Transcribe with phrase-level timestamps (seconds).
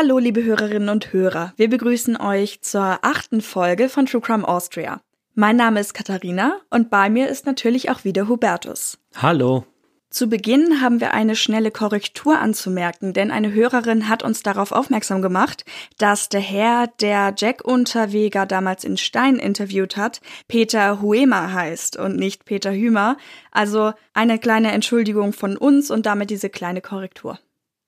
[0.00, 1.54] Hallo, liebe Hörerinnen und Hörer.
[1.56, 5.00] Wir begrüßen euch zur achten Folge von True Crime Austria.
[5.34, 8.98] Mein Name ist Katharina und bei mir ist natürlich auch wieder Hubertus.
[9.16, 9.64] Hallo.
[10.08, 15.20] Zu Beginn haben wir eine schnelle Korrektur anzumerken, denn eine Hörerin hat uns darauf aufmerksam
[15.20, 15.64] gemacht,
[15.98, 22.14] dass der Herr, der Jack Unterweger damals in Stein interviewt hat, Peter Huema heißt und
[22.14, 23.16] nicht Peter Hümer.
[23.50, 27.40] Also eine kleine Entschuldigung von uns und damit diese kleine Korrektur.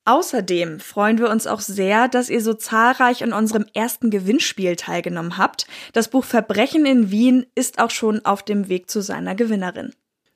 [0.06, 5.36] Außerdem freuen wir uns auch sehr, dass ihr so zahlreich an unserem ersten Gewinnspiel teilgenommen
[5.36, 5.66] habt.
[5.92, 9.92] Das Buch Verbrechen in Wien ist auch schon auf dem Weg zu seiner Gewinnerin.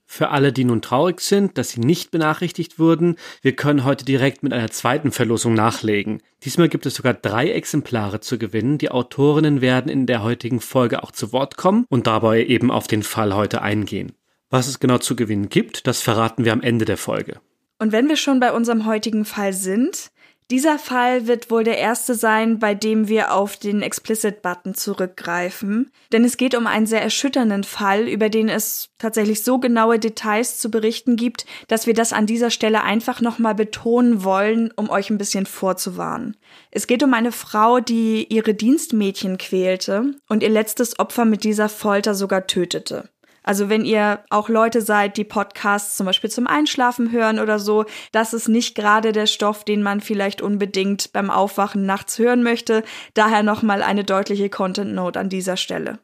[0.06, 4.42] Für alle, die nun traurig sind, dass sie nicht benachrichtigt wurden, wir können heute direkt
[4.42, 6.22] mit einer zweiten Verlosung nachlegen.
[6.44, 8.76] Diesmal gibt es sogar drei Exemplare zu gewinnen.
[8.76, 12.86] Die Autorinnen werden in der heutigen Folge auch zu Wort kommen und dabei eben auf
[12.86, 14.12] den Fall heute eingehen.
[14.50, 17.40] Was es genau zu gewinnen gibt, das verraten wir am Ende der Folge.
[17.78, 20.10] Und wenn wir schon bei unserem heutigen Fall sind,
[20.50, 25.90] dieser Fall wird wohl der erste sein, bei dem wir auf den Explicit-Button zurückgreifen.
[26.12, 30.58] Denn es geht um einen sehr erschütternden Fall, über den es tatsächlich so genaue Details
[30.58, 35.08] zu berichten gibt, dass wir das an dieser Stelle einfach nochmal betonen wollen, um euch
[35.08, 36.36] ein bisschen vorzuwarnen.
[36.70, 41.70] Es geht um eine Frau, die ihre Dienstmädchen quälte und ihr letztes Opfer mit dieser
[41.70, 43.08] Folter sogar tötete.
[43.44, 47.84] Also wenn ihr auch Leute seid, die Podcasts zum Beispiel zum Einschlafen hören oder so,
[48.10, 52.82] das ist nicht gerade der Stoff, den man vielleicht unbedingt beim Aufwachen nachts hören möchte.
[53.12, 56.00] Daher nochmal eine deutliche Content Note an dieser Stelle.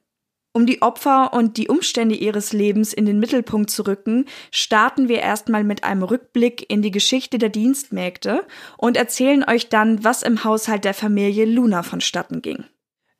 [0.52, 5.20] Um die Opfer und die Umstände ihres Lebens in den Mittelpunkt zu rücken, starten wir
[5.20, 8.44] erstmal mit einem Rückblick in die Geschichte der Dienstmägde
[8.76, 12.64] und erzählen euch dann, was im Haushalt der Familie Luna vonstatten ging.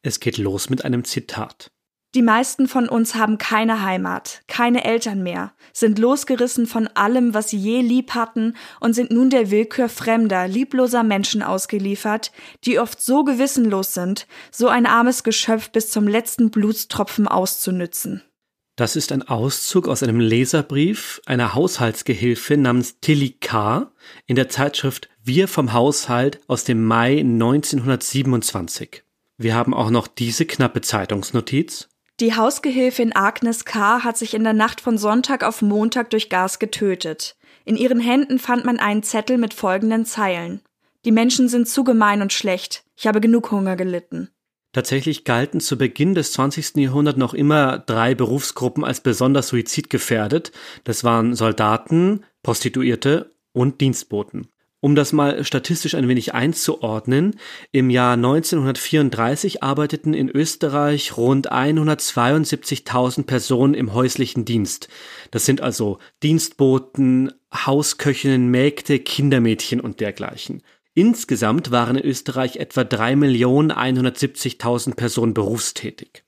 [0.02, 1.70] Es geht los mit einem Zitat.
[2.16, 7.50] Die meisten von uns haben keine Heimat, keine Eltern mehr, sind losgerissen von allem, was
[7.50, 12.32] sie je lieb hatten und sind nun der Willkür fremder, liebloser Menschen ausgeliefert,
[12.64, 18.24] die oft so gewissenlos sind, so ein armes Geschöpf bis zum letzten Blutstropfen auszunützen.
[18.74, 23.92] Das ist ein Auszug aus einem Leserbrief einer Haushaltsgehilfe namens Tilly K.
[24.26, 29.04] in der Zeitschrift Wir vom Haushalt aus dem Mai 1927.
[29.36, 31.88] Wir haben auch noch diese knappe Zeitungsnotiz.
[32.20, 34.04] Die Hausgehilfin Agnes K.
[34.04, 37.34] hat sich in der Nacht von Sonntag auf Montag durch Gas getötet.
[37.64, 40.60] In ihren Händen fand man einen Zettel mit folgenden Zeilen.
[41.06, 42.84] Die Menschen sind zu gemein und schlecht.
[42.94, 44.28] Ich habe genug Hunger gelitten.
[44.72, 46.76] Tatsächlich galten zu Beginn des 20.
[46.76, 50.52] Jahrhunderts noch immer drei Berufsgruppen als besonders suizidgefährdet.
[50.84, 54.48] Das waren Soldaten, Prostituierte und Dienstboten.
[54.82, 57.38] Um das mal statistisch ein wenig einzuordnen,
[57.70, 64.88] im Jahr 1934 arbeiteten in Österreich rund 172.000 Personen im häuslichen Dienst.
[65.30, 70.62] Das sind also Dienstboten, Hausköchinnen, Mägde, Kindermädchen und dergleichen.
[70.94, 76.24] Insgesamt waren in Österreich etwa 3.170.000 Personen berufstätig.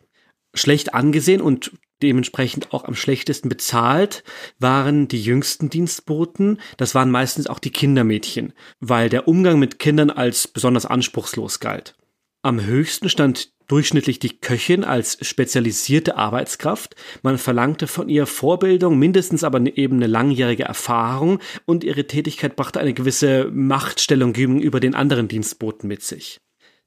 [0.54, 4.24] Schlecht angesehen und dementsprechend auch am schlechtesten bezahlt
[4.58, 6.58] waren die jüngsten Dienstboten.
[6.76, 11.94] Das waren meistens auch die Kindermädchen, weil der Umgang mit Kindern als besonders anspruchslos galt.
[12.42, 16.96] Am höchsten stand durchschnittlich die Köchin als spezialisierte Arbeitskraft.
[17.22, 22.80] Man verlangte von ihr Vorbildung, mindestens aber eben eine langjährige Erfahrung und ihre Tätigkeit brachte
[22.80, 26.40] eine gewisse Machtstellung gegenüber den anderen Dienstboten mit sich.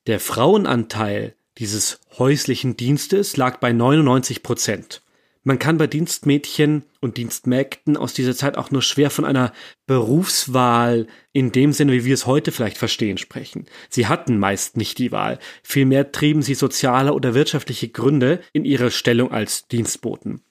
[0.07, 5.01] Der Frauenanteil dieses häuslichen Dienstes lag bei 99 Prozent.
[5.47, 9.53] Man kann bei Dienstmädchen und Dienstmägden aus dieser Zeit auch nur schwer von einer
[9.85, 13.67] Berufswahl in dem Sinne, wie wir es heute vielleicht verstehen, sprechen.
[13.89, 15.37] Sie hatten meist nicht die Wahl.
[15.61, 20.41] Vielmehr trieben sie soziale oder wirtschaftliche Gründe in ihre Stellung als Dienstboten.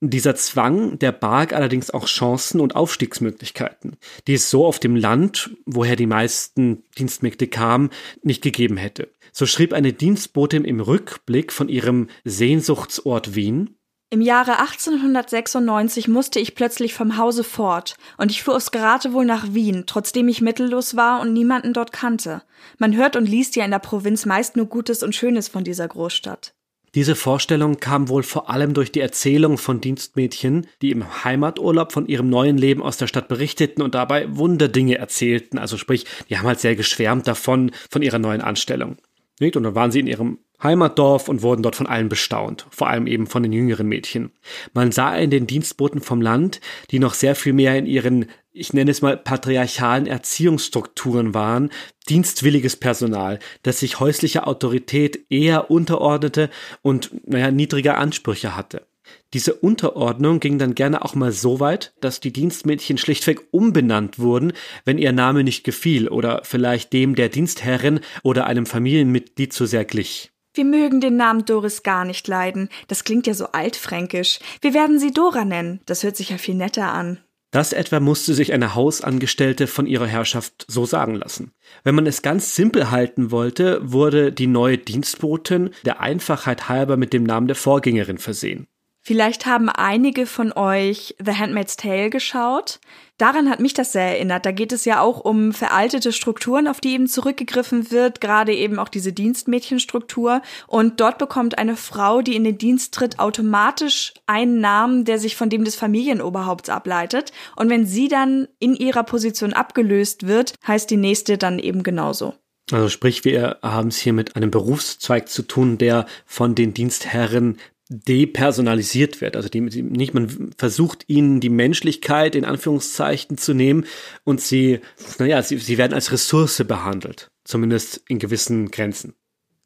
[0.00, 3.96] Dieser Zwang, der barg allerdings auch Chancen und Aufstiegsmöglichkeiten,
[4.26, 7.90] die es so auf dem Land, woher die meisten Dienstmägde kamen,
[8.22, 9.08] nicht gegeben hätte.
[9.36, 13.76] So schrieb eine Dienstbotin im Rückblick von ihrem Sehnsuchtsort Wien,
[14.10, 19.54] im Jahre 1896 musste ich plötzlich vom Hause fort, und ich fuhr aus Geratewohl nach
[19.54, 22.42] Wien, trotzdem ich mittellos war und niemanden dort kannte.
[22.78, 25.88] Man hört und liest ja in der Provinz meist nur Gutes und Schönes von dieser
[25.88, 26.54] Großstadt.
[26.94, 32.06] Diese Vorstellung kam wohl vor allem durch die Erzählung von Dienstmädchen, die im Heimaturlaub von
[32.06, 35.58] ihrem neuen Leben aus der Stadt berichteten und dabei Wunderdinge erzählten.
[35.58, 38.96] Also sprich, die haben halt sehr geschwärmt davon, von ihrer neuen Anstellung.
[39.40, 43.06] Und dann waren sie in ihrem Heimatdorf und wurden dort von allen bestaunt, vor allem
[43.06, 44.32] eben von den jüngeren Mädchen.
[44.72, 46.60] Man sah in den Dienstboten vom Land,
[46.90, 51.70] die noch sehr viel mehr in ihren, ich nenne es mal, patriarchalen Erziehungsstrukturen waren,
[52.08, 56.50] dienstwilliges Personal, das sich häuslicher Autorität eher unterordnete
[56.82, 58.86] und, naja, niedriger Ansprüche hatte.
[59.34, 64.52] Diese Unterordnung ging dann gerne auch mal so weit, dass die Dienstmädchen schlichtweg umbenannt wurden,
[64.84, 69.84] wenn ihr Name nicht gefiel oder vielleicht dem der Dienstherrin oder einem Familienmitglied zu sehr
[69.84, 70.30] glich.
[70.54, 72.68] Wir mögen den Namen Doris gar nicht leiden.
[72.86, 74.38] Das klingt ja so altfränkisch.
[74.60, 75.80] Wir werden sie Dora nennen.
[75.84, 77.18] Das hört sich ja viel netter an.
[77.50, 81.50] Das etwa musste sich eine Hausangestellte von ihrer Herrschaft so sagen lassen.
[81.82, 87.12] Wenn man es ganz simpel halten wollte, wurde die neue Dienstbotin der Einfachheit halber mit
[87.12, 88.68] dem Namen der Vorgängerin versehen.
[89.06, 92.80] Vielleicht haben einige von euch The Handmaid's Tale geschaut.
[93.18, 94.46] Daran hat mich das sehr erinnert.
[94.46, 98.78] Da geht es ja auch um veraltete Strukturen, auf die eben zurückgegriffen wird, gerade eben
[98.78, 100.40] auch diese Dienstmädchenstruktur.
[100.66, 105.36] Und dort bekommt eine Frau, die in den Dienst tritt, automatisch einen Namen, der sich
[105.36, 107.30] von dem des Familienoberhaupts ableitet.
[107.56, 112.32] Und wenn sie dann in ihrer Position abgelöst wird, heißt die nächste dann eben genauso.
[112.72, 117.58] Also sprich, wir haben es hier mit einem Berufszweig zu tun, der von den Dienstherren
[117.88, 119.36] depersonalisiert wird.
[119.36, 123.86] Also die, nicht, man versucht ihnen die Menschlichkeit in Anführungszeichen zu nehmen
[124.24, 124.80] und sie,
[125.18, 127.30] naja, sie, sie werden als Ressource behandelt.
[127.44, 129.14] Zumindest in gewissen Grenzen.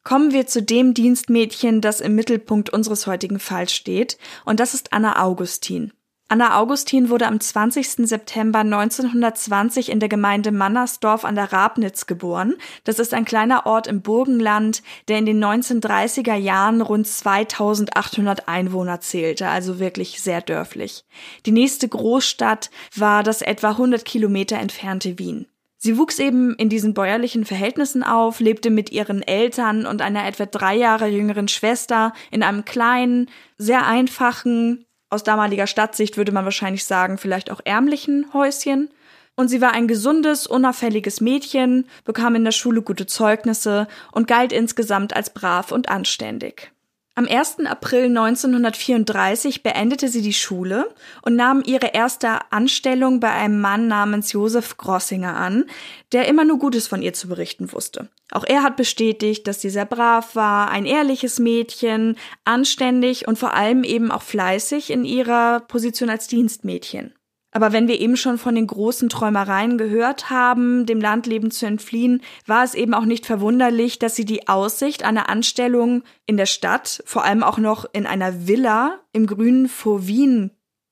[0.03, 4.93] Kommen wir zu dem Dienstmädchen, das im Mittelpunkt unseres heutigen Falls steht, und das ist
[4.93, 5.93] Anna Augustin.
[6.31, 8.07] Anna Augustin wurde am 20.
[8.07, 12.57] September 1920 in der Gemeinde Mannersdorf an der Rabnitz geboren.
[12.85, 19.01] Das ist ein kleiner Ort im Burgenland, der in den 1930er Jahren rund 2800 Einwohner
[19.01, 21.07] zählte, also wirklich sehr dörflich.
[21.47, 25.47] Die nächste Großstadt war das etwa 100 Kilometer entfernte Wien.
[25.81, 30.45] Sie wuchs eben in diesen bäuerlichen Verhältnissen auf, lebte mit ihren Eltern und einer etwa
[30.45, 36.85] drei Jahre jüngeren Schwester in einem kleinen, sehr einfachen, aus damaliger Stadtsicht würde man wahrscheinlich
[36.85, 38.91] sagen, vielleicht auch ärmlichen Häuschen.
[39.37, 44.53] Und sie war ein gesundes, unauffälliges Mädchen, bekam in der Schule gute Zeugnisse und galt
[44.53, 46.73] insgesamt als brav und anständig.
[47.19, 47.67] Am 1.
[47.67, 50.89] April 1934 beendete sie die Schule
[51.23, 55.65] und nahm ihre erste Anstellung bei einem Mann namens Josef Grossinger an,
[56.13, 58.09] der immer nur Gutes von ihr zu berichten wusste.
[58.31, 63.53] Auch er hat bestätigt, dass sie sehr brav war, ein ehrliches Mädchen, anständig und vor
[63.53, 67.18] allem eben auch fleißig in ihrer Position als Dienstmädchen.
[67.51, 72.23] Aber wenn wir eben schon von den großen Träumereien gehört haben, dem Landleben zu entfliehen,
[72.47, 77.03] war es eben auch nicht verwunderlich, dass sie die Aussicht einer Anstellung in der Stadt,
[77.07, 80.51] vor allem auch noch in einer Villa im Grünen vor Wien,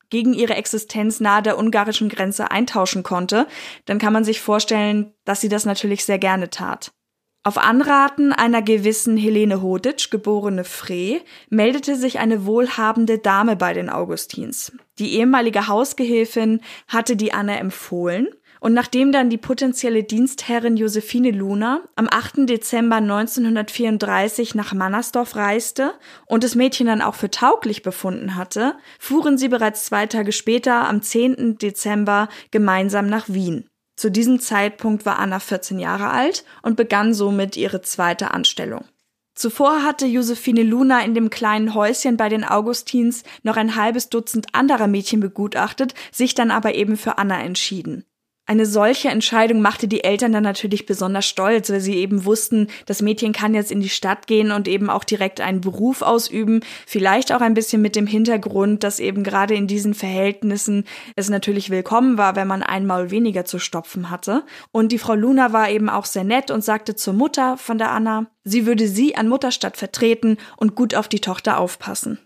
[0.09, 3.47] gegen ihre Existenz nahe der ungarischen Grenze eintauschen konnte,
[3.87, 6.93] dann kann man sich vorstellen, dass sie das natürlich sehr gerne tat.
[7.47, 13.89] Auf Anraten einer gewissen Helene Hoditsch, geborene Frey, meldete sich eine wohlhabende Dame bei den
[13.89, 14.73] Augustins.
[14.99, 18.27] Die ehemalige Hausgehilfin hatte die Anna empfohlen
[18.59, 22.49] und nachdem dann die potenzielle Dienstherrin Josephine Luna am 8.
[22.49, 25.93] Dezember 1934 nach Mannersdorf reiste
[26.27, 30.89] und das Mädchen dann auch für tauglich befunden hatte, fuhren sie bereits zwei Tage später
[30.89, 31.59] am 10.
[31.59, 33.69] Dezember gemeinsam nach Wien.
[33.97, 38.85] Zu diesem Zeitpunkt war Anna 14 Jahre alt und begann somit ihre zweite Anstellung.
[39.35, 44.55] Zuvor hatte Josephine Luna in dem kleinen Häuschen bei den Augustins noch ein halbes Dutzend
[44.55, 48.05] anderer Mädchen begutachtet, sich dann aber eben für Anna entschieden.
[48.49, 53.03] Eine solche Entscheidung machte die Eltern dann natürlich besonders stolz, weil sie eben wussten, das
[53.03, 56.61] Mädchen kann jetzt in die Stadt gehen und eben auch direkt einen Beruf ausüben.
[56.87, 60.85] Vielleicht auch ein bisschen mit dem Hintergrund, dass eben gerade in diesen Verhältnissen
[61.17, 64.45] es natürlich willkommen war, wenn man einmal weniger zu stopfen hatte.
[64.71, 67.91] Und die Frau Luna war eben auch sehr nett und sagte zur Mutter von der
[67.91, 72.21] Anna, sie würde sie an Mutterstadt vertreten und gut auf die Tochter aufpassen.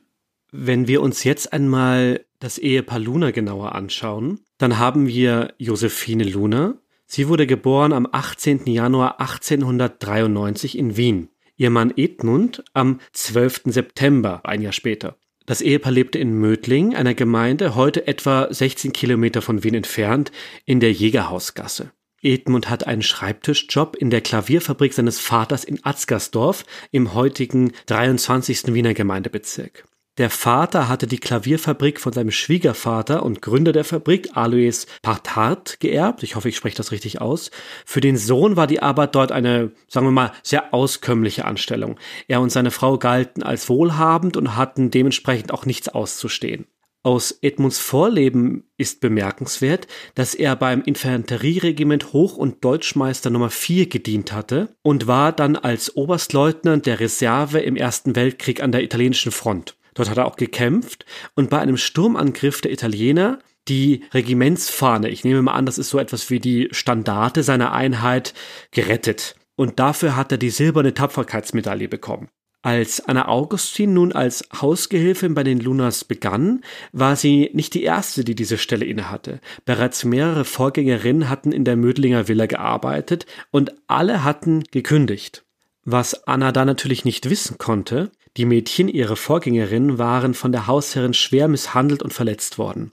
[0.52, 6.74] Wenn wir uns jetzt einmal das Ehepaar Luna genauer anschauen, dann haben wir Josephine Luna.
[7.06, 8.66] Sie wurde geboren am 18.
[8.66, 11.28] Januar 1893 in Wien.
[11.56, 13.62] Ihr Mann Edmund am 12.
[13.66, 15.16] September, ein Jahr später.
[15.44, 20.32] Das Ehepaar lebte in Mödling, einer Gemeinde heute etwa 16 Kilometer von Wien entfernt,
[20.64, 21.92] in der Jägerhausgasse.
[22.22, 28.74] Edmund hat einen Schreibtischjob in der Klavierfabrik seines Vaters in Atzgersdorf im heutigen 23.
[28.74, 29.84] Wiener Gemeindebezirk.
[30.18, 36.22] Der Vater hatte die Klavierfabrik von seinem Schwiegervater und Gründer der Fabrik, Alois Partard, geerbt.
[36.22, 37.50] Ich hoffe, ich spreche das richtig aus.
[37.86, 41.98] Für den Sohn war die Arbeit dort eine, sagen wir mal, sehr auskömmliche Anstellung.
[42.26, 46.66] Er und seine Frau galten als wohlhabend und hatten dementsprechend auch nichts auszustehen.
[47.02, 49.86] Aus Edmunds Vorleben ist bemerkenswert,
[50.16, 55.96] dass er beim Infanterieregiment Hoch- und Deutschmeister Nummer 4 gedient hatte und war dann als
[55.96, 59.76] Oberstleutnant der Reserve im Ersten Weltkrieg an der italienischen Front.
[59.94, 61.04] Dort hat er auch gekämpft
[61.34, 65.98] und bei einem Sturmangriff der Italiener die Regimentsfahne, ich nehme mal an, das ist so
[65.98, 68.34] etwas wie die Standarte seiner Einheit,
[68.70, 69.36] gerettet.
[69.54, 72.28] Und dafür hat er die silberne Tapferkeitsmedaille bekommen.
[72.62, 78.22] Als Anna Augustin nun als Hausgehilfin bei den Lunas begann, war sie nicht die erste,
[78.22, 79.40] die diese Stelle innehatte.
[79.64, 85.44] Bereits mehrere Vorgängerinnen hatten in der Mödlinger Villa gearbeitet und alle hatten gekündigt.
[85.84, 91.12] Was Anna da natürlich nicht wissen konnte, die Mädchen, ihre Vorgängerinnen, waren von der Hausherrin
[91.12, 92.90] schwer misshandelt und verletzt worden.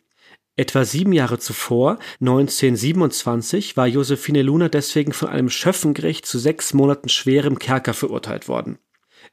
[0.57, 7.07] Etwa sieben Jahre zuvor, 1927, war Josephine Luna deswegen von einem Schöffengericht zu sechs Monaten
[7.07, 8.77] schwerem Kerker verurteilt worden.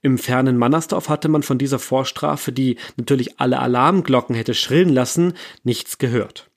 [0.03, 5.35] Im fernen Mannersdorf hatte man von dieser Vorstrafe, die natürlich alle Alarmglocken hätte schrillen lassen,
[5.65, 6.49] nichts gehört.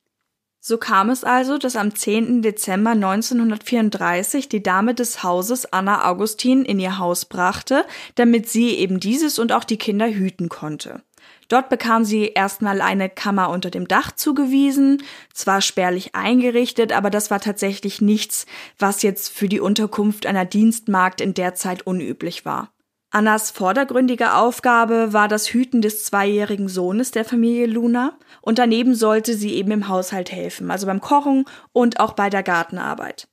[0.69, 2.41] So kam es also, dass am 10.
[2.41, 9.00] Dezember 1934 die Dame des Hauses Anna Augustin in ihr Haus brachte, damit sie eben
[9.00, 11.01] dieses und auch die Kinder hüten konnte.
[11.47, 17.31] Dort bekam sie erstmal eine Kammer unter dem Dach zugewiesen, zwar spärlich eingerichtet, aber das
[17.31, 18.45] war tatsächlich nichts,
[18.77, 22.74] was jetzt für die Unterkunft einer Dienstmagd in der Zeit unüblich war.
[23.09, 29.33] Annas vordergründige Aufgabe war das Hüten des zweijährigen Sohnes der Familie Luna und daneben sollte
[29.33, 33.29] sie eben im Haushalt helfen, also beim Kochen und auch bei der Gartenarbeit.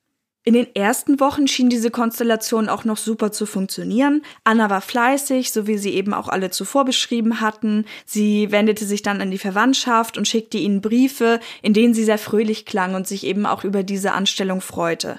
[0.47, 4.23] In den ersten Wochen schien diese Konstellation auch noch super zu funktionieren.
[4.45, 7.87] Anna war fleißig, so wie sie eben auch alle zuvor beschrieben hatten.
[8.05, 12.19] Sie wendete sich dann an die Verwandtschaft und schickte ihnen Briefe, in denen sie sehr
[12.19, 15.19] fröhlich klang und sich eben auch über diese Anstellung freute.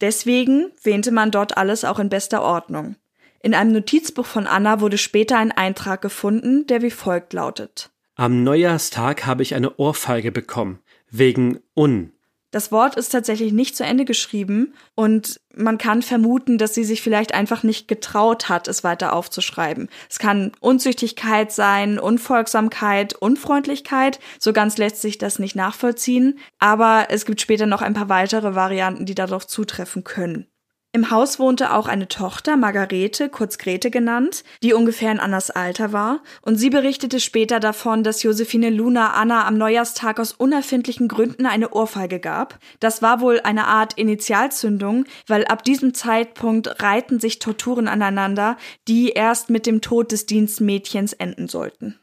[0.00, 2.96] Deswegen wähnte man dort alles auch in bester Ordnung.
[3.40, 7.90] In einem Notizbuch von Anna wurde später ein Eintrag gefunden, der wie folgt lautet.
[8.14, 10.80] Am Neujahrstag habe ich eine Ohrfeige bekommen.
[11.10, 12.12] Wegen Un.
[12.56, 17.02] Das Wort ist tatsächlich nicht zu Ende geschrieben und man kann vermuten, dass sie sich
[17.02, 19.90] vielleicht einfach nicht getraut hat, es weiter aufzuschreiben.
[20.08, 24.20] Es kann Unzüchtigkeit sein, Unfolgsamkeit, Unfreundlichkeit.
[24.38, 26.38] So ganz lässt sich das nicht nachvollziehen.
[26.58, 30.46] Aber es gibt später noch ein paar weitere Varianten, die darauf zutreffen können.
[30.96, 35.92] Im Haus wohnte auch eine Tochter, Margarete, kurz Grete genannt, die ungefähr in Annas Alter
[35.92, 41.44] war, und sie berichtete später davon, dass Josephine Luna Anna am Neujahrstag aus unerfindlichen Gründen
[41.44, 42.58] eine Ohrfeige gab.
[42.80, 48.56] Das war wohl eine Art Initialzündung, weil ab diesem Zeitpunkt reihten sich Torturen aneinander,
[48.88, 51.98] die erst mit dem Tod des Dienstmädchens enden sollten.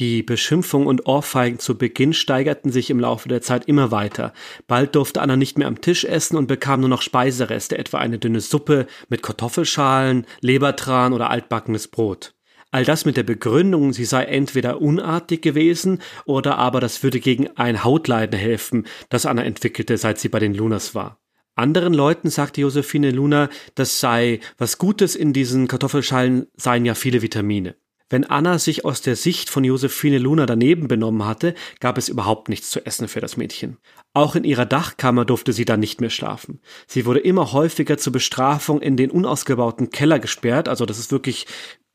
[0.00, 4.32] Die Beschimpfung und Ohrfeigen zu Beginn steigerten sich im Laufe der Zeit immer weiter.
[4.66, 8.18] Bald durfte Anna nicht mehr am Tisch essen und bekam nur noch Speisereste, etwa eine
[8.18, 12.32] dünne Suppe mit Kartoffelschalen, Lebertran oder altbackenes Brot.
[12.70, 17.54] All das mit der Begründung, sie sei entweder unartig gewesen oder aber das würde gegen
[17.58, 21.20] ein Hautleiden helfen, das Anna entwickelte, seit sie bei den Lunas war.
[21.56, 27.20] Anderen Leuten sagte Josephine Luna, das sei was Gutes in diesen Kartoffelschalen seien ja viele
[27.20, 27.74] Vitamine.
[28.10, 32.48] Wenn Anna sich aus der Sicht von Josephine Luna daneben benommen hatte, gab es überhaupt
[32.48, 33.76] nichts zu essen für das Mädchen.
[34.12, 36.60] Auch in ihrer Dachkammer durfte sie dann nicht mehr schlafen.
[36.88, 41.46] Sie wurde immer häufiger zur Bestrafung in den unausgebauten Keller gesperrt, also das ist wirklich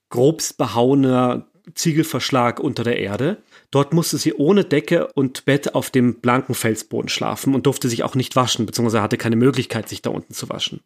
[0.09, 3.43] grobst behauener Ziegelverschlag unter der Erde.
[3.71, 8.03] Dort musste sie ohne Decke und Bett auf dem blanken Felsboden schlafen und durfte sich
[8.03, 10.79] auch nicht waschen, beziehungsweise hatte keine Möglichkeit, sich da unten zu waschen.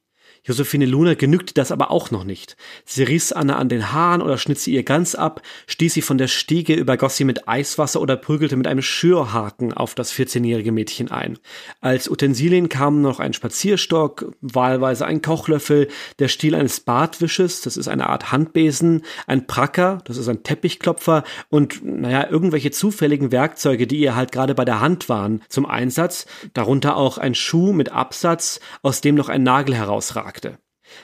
[0.44, 2.56] Josephine Luna genügte das aber auch noch nicht.
[2.86, 6.18] Sie riss Anna an den Haaren oder schnitt sie ihr ganz ab, stieß sie von
[6.18, 11.12] der Stiege, übergoss sie mit Eiswasser oder prügelte mit einem Schürhaken auf das 14-jährige Mädchen
[11.12, 11.38] ein.
[11.82, 15.88] Als Utensilien kamen noch ein Spazierstock, wahlweise ein Kochlöffel,
[16.20, 21.24] der Stiel eines Bartwisches, das ist eine Art Handbesen, ein Pracker, das ist ein Teppichklopfer
[21.50, 26.26] und, naja, irgendwelche zufälligen Werkzeuge, die ihr halt gerade bei der Hand waren, zum Einsatz,
[26.54, 30.60] darunter auch ein Schuh mit Absatz, aus dem noch ein Nagel herausragt sagte.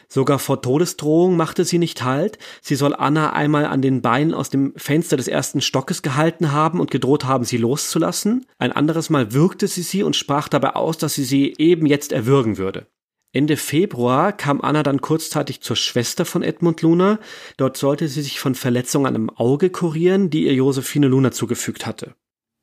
[0.07, 2.37] Sogar vor Todesdrohung machte sie nicht Halt.
[2.61, 6.79] Sie soll Anna einmal an den Beinen aus dem Fenster des ersten Stockes gehalten haben
[6.79, 8.45] und gedroht haben, sie loszulassen.
[8.59, 12.11] Ein anderes Mal würgte sie sie und sprach dabei aus, dass sie sie eben jetzt
[12.11, 12.87] erwürgen würde.
[13.31, 17.19] Ende Februar kam Anna dann kurzzeitig zur Schwester von Edmund Luna.
[17.57, 21.85] Dort sollte sie sich von Verletzungen an einem Auge kurieren, die ihr Josephine Luna zugefügt
[21.85, 22.15] hatte.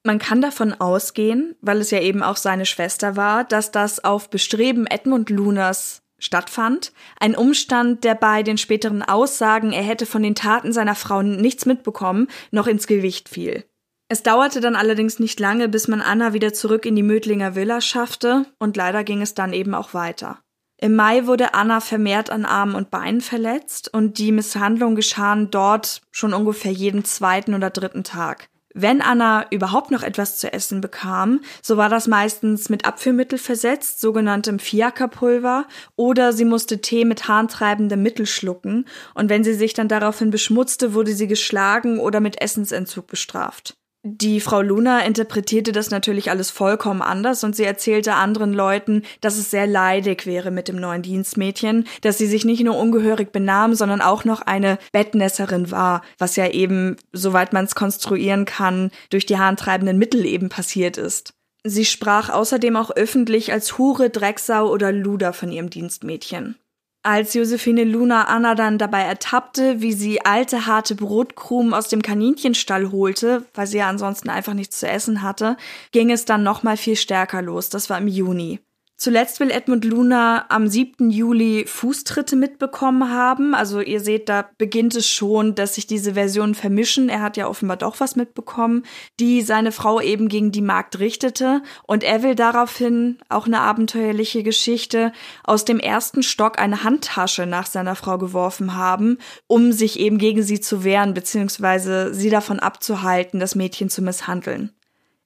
[0.04, 4.30] Man kann davon ausgehen, weil es ja eben auch seine Schwester war, dass das auf
[4.30, 6.92] Bestreben Edmund Lunas stattfand.
[7.18, 11.66] Ein Umstand, der bei den späteren Aussagen, er hätte von den Taten seiner Frau nichts
[11.66, 13.64] mitbekommen, noch ins Gewicht fiel.
[14.08, 17.80] Es dauerte dann allerdings nicht lange, bis man Anna wieder zurück in die Mödlinger Villa
[17.80, 20.38] schaffte, und leider ging es dann eben auch weiter.
[20.82, 26.02] Im Mai wurde Anna vermehrt an Armen und Beinen verletzt und die Misshandlungen geschahen dort
[26.10, 28.48] schon ungefähr jeden zweiten oder dritten Tag.
[28.74, 34.00] Wenn Anna überhaupt noch etwas zu essen bekam, so war das meistens mit Abführmittel versetzt,
[34.00, 39.88] sogenanntem Fiakerpulver, oder sie musste Tee mit harntreibendem Mittel schlucken, und wenn sie sich dann
[39.88, 43.76] daraufhin beschmutzte, wurde sie geschlagen oder mit Essensentzug bestraft.
[44.04, 49.38] Die Frau Luna interpretierte das natürlich alles vollkommen anders und sie erzählte anderen Leuten, dass
[49.38, 53.74] es sehr leidig wäre mit dem neuen Dienstmädchen, dass sie sich nicht nur ungehörig benahm,
[53.74, 59.24] sondern auch noch eine Bettnässerin war, was ja eben, soweit man es konstruieren kann, durch
[59.24, 61.34] die harntreibenden Mittel eben passiert ist.
[61.62, 66.56] Sie sprach außerdem auch öffentlich als Hure, Drecksau oder Luder von ihrem Dienstmädchen.
[67.04, 72.92] Als Josephine Luna Anna dann dabei ertappte, wie sie alte, harte Brotkrumen aus dem Kaninchenstall
[72.92, 75.56] holte, weil sie ja ansonsten einfach nichts zu essen hatte,
[75.90, 77.70] ging es dann nochmal viel stärker los.
[77.70, 78.60] Das war im Juni.
[79.02, 81.10] Zuletzt will Edmund Luna am 7.
[81.10, 83.52] Juli Fußtritte mitbekommen haben.
[83.52, 87.08] Also ihr seht, da beginnt es schon, dass sich diese Versionen vermischen.
[87.08, 88.84] Er hat ja offenbar doch was mitbekommen,
[89.18, 91.62] die seine Frau eben gegen die Magd richtete.
[91.82, 95.10] Und er will daraufhin, auch eine abenteuerliche Geschichte,
[95.42, 99.18] aus dem ersten Stock eine Handtasche nach seiner Frau geworfen haben,
[99.48, 104.70] um sich eben gegen sie zu wehren, beziehungsweise sie davon abzuhalten, das Mädchen zu misshandeln.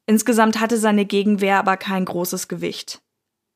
[0.07, 3.03] Insgesamt hatte seine Gegenwehr aber kein großes Gewicht.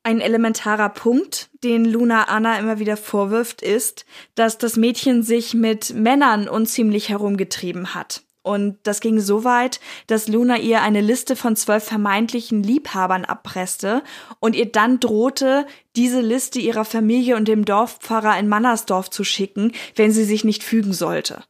[0.03, 5.93] Ein elementarer Punkt, den Luna Anna immer wieder vorwirft, ist, dass das Mädchen sich mit
[5.93, 8.23] Männern unziemlich herumgetrieben hat.
[8.43, 14.01] Und das ging so weit, dass Luna ihr eine Liste von zwölf vermeintlichen Liebhabern abpresste
[14.39, 19.73] und ihr dann drohte, diese Liste ihrer Familie und dem Dorfpfarrer in Mannersdorf zu schicken,
[19.95, 21.43] wenn sie sich nicht fügen sollte.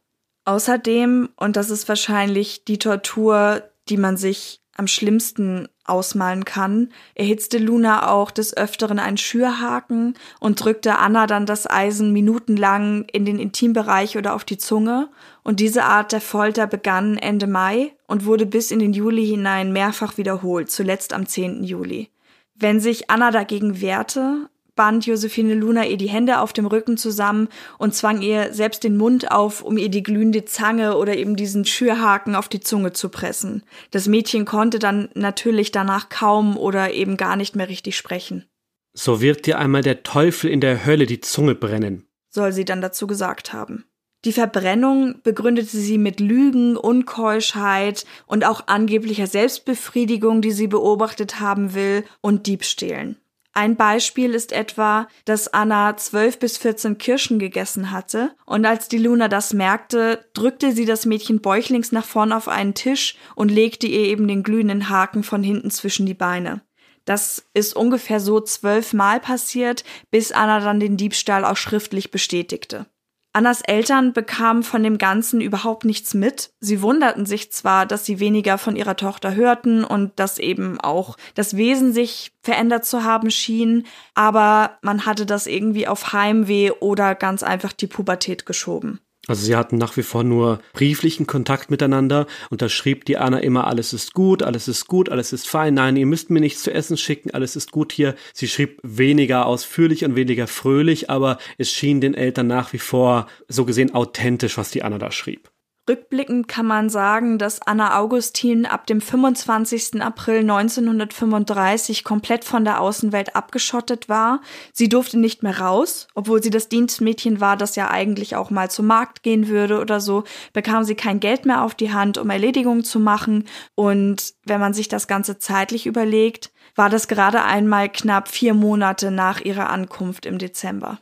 [0.44, 7.58] Außerdem, und das ist wahrscheinlich die Tortur, die man sich am schlimmsten ausmalen kann, erhitzte
[7.58, 13.38] Luna auch des Öfteren einen Schürhaken und drückte Anna dann das Eisen minutenlang in den
[13.38, 15.08] Intimbereich oder auf die Zunge,
[15.44, 19.72] und diese Art der Folter begann Ende Mai und wurde bis in den Juli hinein
[19.72, 21.64] mehrfach wiederholt, zuletzt am 10.
[21.64, 22.10] Juli.
[22.54, 27.48] Wenn sich Anna dagegen wehrte, band Josephine Luna ihr die Hände auf dem Rücken zusammen
[27.78, 31.64] und zwang ihr selbst den Mund auf, um ihr die glühende Zange oder eben diesen
[31.64, 33.62] Schürhaken auf die Zunge zu pressen.
[33.90, 38.46] Das Mädchen konnte dann natürlich danach kaum oder eben gar nicht mehr richtig sprechen.
[38.94, 42.82] So wird dir einmal der Teufel in der Hölle die Zunge brennen, soll sie dann
[42.82, 43.84] dazu gesagt haben.
[44.24, 51.74] Die Verbrennung begründete sie mit Lügen, Unkeuschheit und auch angeblicher Selbstbefriedigung, die sie beobachtet haben
[51.74, 53.16] will, und Diebstählen.
[53.54, 58.98] Ein Beispiel ist etwa, dass Anna zwölf bis vierzehn Kirschen gegessen hatte und als die
[58.98, 63.86] Luna das merkte, drückte sie das Mädchen bäuchlings nach vorn auf einen Tisch und legte
[63.86, 66.62] ihr eben den glühenden Haken von hinten zwischen die Beine.
[67.04, 72.86] Das ist ungefähr so zwölfmal passiert, bis Anna dann den Diebstahl auch schriftlich bestätigte.
[73.34, 76.50] Annas Eltern bekamen von dem Ganzen überhaupt nichts mit.
[76.60, 81.16] Sie wunderten sich zwar, dass sie weniger von ihrer Tochter hörten und dass eben auch
[81.34, 87.14] das Wesen sich verändert zu haben schien, aber man hatte das irgendwie auf Heimweh oder
[87.14, 89.00] ganz einfach die Pubertät geschoben.
[89.28, 93.38] Also sie hatten nach wie vor nur brieflichen Kontakt miteinander und da schrieb die Anna
[93.38, 96.64] immer, alles ist gut, alles ist gut, alles ist fein, nein, ihr müsst mir nichts
[96.64, 98.16] zu essen schicken, alles ist gut hier.
[98.32, 103.28] Sie schrieb weniger ausführlich und weniger fröhlich, aber es schien den Eltern nach wie vor
[103.46, 105.51] so gesehen authentisch, was die Anna da schrieb.
[105.90, 110.00] Rückblickend kann man sagen, dass Anna Augustin ab dem 25.
[110.00, 114.42] April 1935 komplett von der Außenwelt abgeschottet war.
[114.72, 118.70] Sie durfte nicht mehr raus, obwohl sie das Dienstmädchen war, das ja eigentlich auch mal
[118.70, 122.30] zum Markt gehen würde oder so, bekam sie kein Geld mehr auf die Hand, um
[122.30, 123.48] Erledigungen zu machen.
[123.74, 129.10] Und wenn man sich das Ganze zeitlich überlegt, war das gerade einmal knapp vier Monate
[129.10, 131.00] nach ihrer Ankunft im Dezember.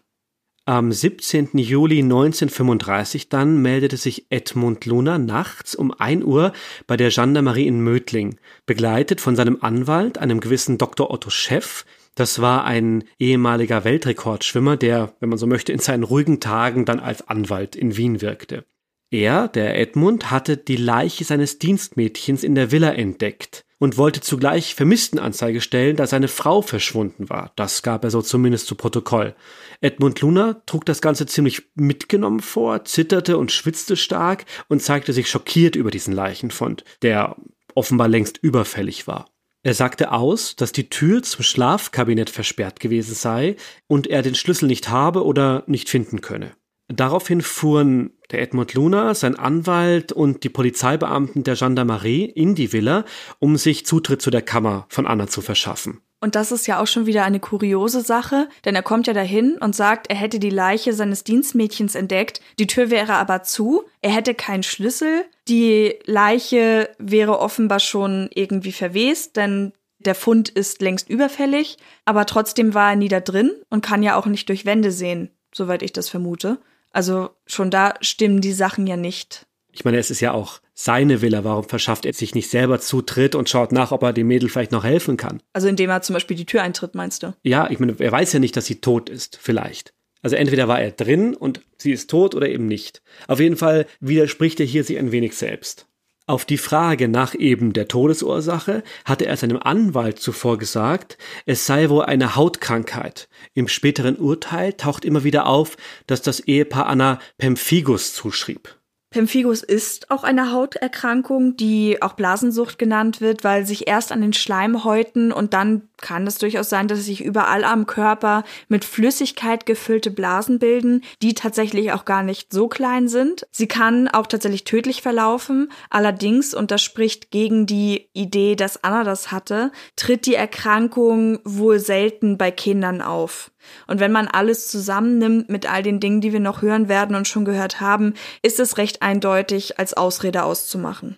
[0.67, 1.51] Am 17.
[1.55, 6.53] Juli 1935 dann meldete sich Edmund Luna nachts um 1 Uhr
[6.87, 11.11] bei der Gendarmerie in Mödling, begleitet von seinem Anwalt, einem gewissen Dr.
[11.11, 11.87] Otto Scheff.
[12.15, 17.01] Das war ein ehemaliger Weltrekordschwimmer, der, wenn man so möchte, in seinen ruhigen Tagen dann
[17.01, 18.67] als Anwalt in Wien wirkte.
[19.11, 24.75] Er, der Edmund, hatte die Leiche seines Dienstmädchens in der Villa entdeckt und wollte zugleich
[24.75, 27.51] Vermisstenanzeige stellen, da seine Frau verschwunden war.
[27.57, 29.35] Das gab er so zumindest zu Protokoll.
[29.81, 35.31] Edmund Luna trug das Ganze ziemlich mitgenommen vor, zitterte und schwitzte stark und zeigte sich
[35.31, 37.37] schockiert über diesen Leichenfund, der
[37.75, 39.27] offenbar längst überfällig war.
[39.63, 44.67] Er sagte aus, dass die Tür zum Schlafkabinett versperrt gewesen sei und er den Schlüssel
[44.67, 46.53] nicht habe oder nicht finden könne.
[46.89, 53.05] Daraufhin fuhren der Edmund Luna, sein Anwalt und die Polizeibeamten der Gendarmerie in die Villa,
[53.39, 56.01] um sich Zutritt zu der Kammer von Anna zu verschaffen.
[56.21, 59.57] Und das ist ja auch schon wieder eine kuriose Sache, denn er kommt ja dahin
[59.59, 64.11] und sagt, er hätte die Leiche seines Dienstmädchens entdeckt, die Tür wäre aber zu, er
[64.11, 71.09] hätte keinen Schlüssel, die Leiche wäre offenbar schon irgendwie verwest, denn der Fund ist längst
[71.09, 74.93] überfällig, aber trotzdem war er nie da drin und kann ja auch nicht durch Wände
[74.93, 76.59] sehen, soweit ich das vermute.
[76.91, 79.47] Also schon da stimmen die Sachen ja nicht.
[79.73, 81.45] Ich meine, es ist ja auch seine Villa.
[81.45, 84.73] Warum verschafft er sich nicht selber Zutritt und schaut nach, ob er dem Mädel vielleicht
[84.73, 85.43] noch helfen kann?
[85.53, 87.35] Also indem er zum Beispiel die Tür eintritt, meinst du?
[87.43, 89.93] Ja, ich meine, er weiß ja nicht, dass sie tot ist, vielleicht.
[90.23, 93.03] Also entweder war er drin und sie ist tot oder eben nicht.
[93.27, 95.87] Auf jeden Fall widerspricht er hier sich ein wenig selbst.
[96.27, 101.89] Auf die Frage nach eben der Todesursache hatte er seinem Anwalt zuvor gesagt, es sei
[101.91, 103.29] wohl eine Hautkrankheit.
[103.53, 108.80] Im späteren Urteil taucht immer wieder auf, dass das Ehepaar Anna Pemphigus zuschrieb.
[109.11, 114.33] Pemphigus ist auch eine Hauterkrankung, die auch Blasensucht genannt wird, weil sich erst an den
[114.33, 120.13] Schleimhäuten und dann kann es durchaus sein, dass sich überall am Körper mit Flüssigkeit gefüllte
[120.13, 123.47] Blasen bilden, die tatsächlich auch gar nicht so klein sind.
[123.51, 125.73] Sie kann auch tatsächlich tödlich verlaufen.
[125.91, 131.81] Allerdings, und das spricht gegen die Idee, dass Anna das hatte, tritt die Erkrankung wohl
[131.81, 133.51] selten bei Kindern auf.
[133.87, 137.29] Und wenn man alles zusammennimmt mit all den Dingen, die wir noch hören werden und
[137.29, 141.17] schon gehört haben, ist es recht eindeutig als Ausrede auszumachen.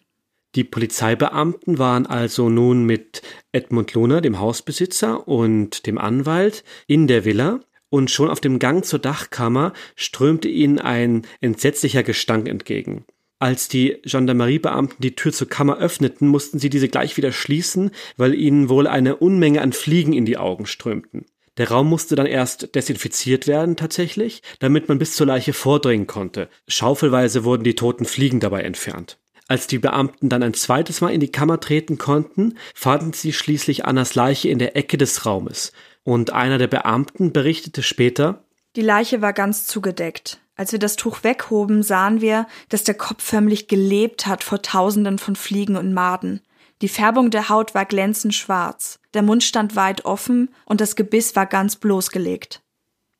[0.54, 7.24] Die Polizeibeamten waren also nun mit Edmund Lohner, dem Hausbesitzer, und dem Anwalt in der
[7.24, 13.04] Villa, und schon auf dem Gang zur Dachkammer strömte ihnen ein entsetzlicher Gestank entgegen.
[13.38, 18.34] Als die Gendarmeriebeamten die Tür zur Kammer öffneten, mussten sie diese gleich wieder schließen, weil
[18.34, 21.26] ihnen wohl eine Unmenge an Fliegen in die Augen strömten.
[21.58, 26.48] Der Raum musste dann erst desinfiziert werden tatsächlich, damit man bis zur Leiche vordringen konnte.
[26.66, 29.18] Schaufelweise wurden die toten Fliegen dabei entfernt.
[29.48, 33.84] Als die Beamten dann ein zweites Mal in die Kammer treten konnten, fanden sie schließlich
[33.84, 35.72] Annas Leiche in der Ecke des Raumes.
[36.04, 40.40] Und einer der Beamten berichtete später, die Leiche war ganz zugedeckt.
[40.56, 45.18] Als wir das Tuch weghoben, sahen wir, dass der Kopf förmlich gelebt hat vor Tausenden
[45.18, 46.40] von Fliegen und Maden.
[46.80, 51.36] Die Färbung der Haut war glänzend schwarz, der Mund stand weit offen und das Gebiss
[51.36, 52.62] war ganz bloßgelegt.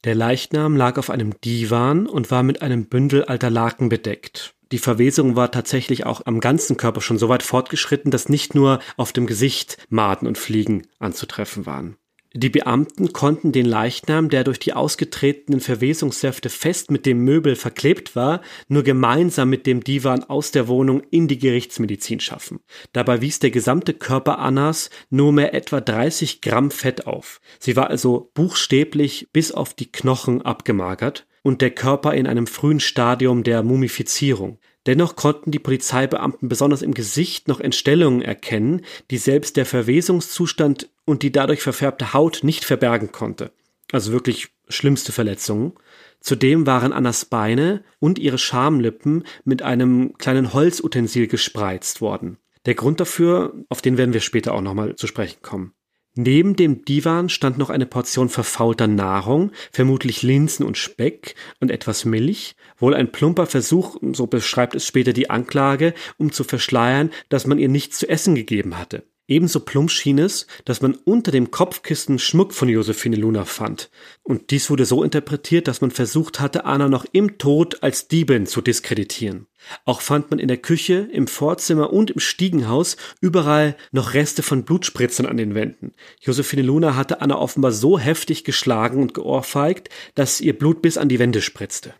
[0.05, 4.55] Der Leichnam lag auf einem Divan und war mit einem Bündel alter Laken bedeckt.
[4.73, 8.81] Die Verwesung war tatsächlich auch am ganzen Körper schon so weit fortgeschritten, dass nicht nur
[8.97, 11.97] auf dem Gesicht Maden und Fliegen anzutreffen waren.
[12.35, 18.17] Die Beamten konnten den Leichnam, der durch die ausgetretenen Verwesungssäfte fest mit dem Möbel verklebt
[18.17, 22.61] war, nur gemeinsam mit dem Divan aus der Wohnung in die Gerichtsmedizin schaffen.
[22.95, 27.41] Dabei wies der gesamte Körper Annas nur mehr etwa 30 Gramm Fett auf.
[27.59, 32.81] Sie war also buchstäblich bis auf die Knochen abgemagert und der Körper in einem frühen
[32.81, 34.59] Stadium der Mumifizierung.
[34.87, 41.23] Dennoch konnten die Polizeibeamten besonders im Gesicht noch Entstellungen erkennen, die selbst der Verwesungszustand und
[41.23, 43.53] die dadurch verfärbte Haut nicht verbergen konnte.
[43.93, 45.73] Also wirklich schlimmste Verletzungen.
[46.21, 52.39] Zudem waren Annas Beine und ihre Schamlippen mit einem kleinen Holzutensil gespreizt worden.
[52.65, 55.75] Der Grund dafür, auf den werden wir später auch nochmal zu sprechen kommen.
[56.15, 62.05] Neben dem Divan stand noch eine Portion verfaulter Nahrung, vermutlich Linsen und Speck und etwas
[62.05, 67.47] Milch, wohl ein plumper Versuch, so beschreibt es später die Anklage, um zu verschleiern, dass
[67.47, 69.05] man ihr nichts zu essen gegeben hatte.
[69.33, 73.91] Ebenso plump schien es, dass man unter dem Kopfkissen Schmuck von Josephine Luna fand.
[74.23, 78.45] Und dies wurde so interpretiert, dass man versucht hatte, Anna noch im Tod als Diebin
[78.45, 79.47] zu diskreditieren.
[79.87, 84.65] Auch fand man in der Küche, im Vorzimmer und im Stiegenhaus überall noch Reste von
[84.65, 85.93] Blutspritzern an den Wänden.
[86.21, 91.09] Josephine Luna hatte Anna offenbar so heftig geschlagen und geohrfeigt, dass ihr Blut bis an
[91.09, 91.95] die Wände spritzte.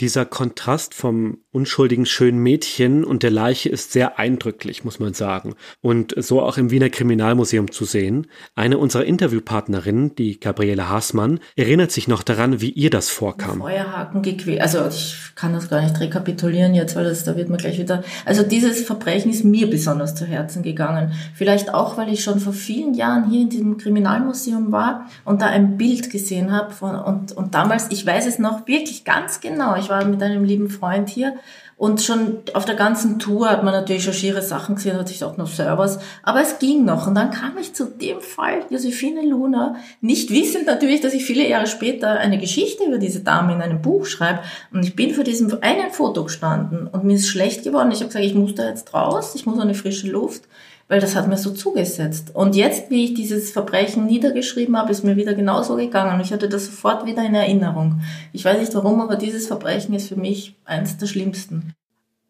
[0.00, 5.54] Dieser Kontrast vom unschuldigen schönen Mädchen und der Leiche ist sehr eindrücklich, muss man sagen.
[5.80, 8.26] Und so auch im Wiener Kriminalmuseum zu sehen.
[8.54, 13.60] Eine unserer Interviewpartnerinnen, die Gabriele Haßmann, erinnert sich noch daran, wie ihr das vorkam.
[13.60, 14.60] Feuerhaken gequält.
[14.60, 18.02] Also ich kann das gar nicht rekapitulieren jetzt, weil das, da wird man gleich wieder.
[18.26, 21.12] Also dieses Verbrechen ist mir besonders zu Herzen gegangen.
[21.34, 25.46] Vielleicht auch, weil ich schon vor vielen Jahren hier in diesem Kriminalmuseum war und da
[25.46, 29.76] ein Bild gesehen habe von und, und damals, ich weiß es noch wirklich ganz genau.
[29.76, 31.38] Ich war mit einem lieben Freund hier
[31.78, 35.22] und schon auf der ganzen Tour hat man natürlich schon schiere Sachen gesehen, hatte ich
[35.22, 37.06] auch noch Servers, aber es ging noch.
[37.06, 41.48] Und dann kam ich zu dem Fall, Josephine Luna, nicht wissend natürlich, dass ich viele
[41.48, 44.40] Jahre später eine Geschichte über diese Dame in einem Buch schreibe.
[44.72, 47.92] Und ich bin vor diesem einen Foto gestanden und mir ist schlecht geworden.
[47.92, 50.48] Ich habe gesagt, ich muss da jetzt raus, ich muss eine frische Luft.
[50.88, 52.34] Weil das hat mir so zugesetzt.
[52.34, 56.20] Und jetzt, wie ich dieses Verbrechen niedergeschrieben habe, ist mir wieder genauso gegangen.
[56.20, 58.00] Ich hatte das sofort wieder in Erinnerung.
[58.32, 61.74] Ich weiß nicht warum, aber dieses Verbrechen ist für mich eins der schlimmsten.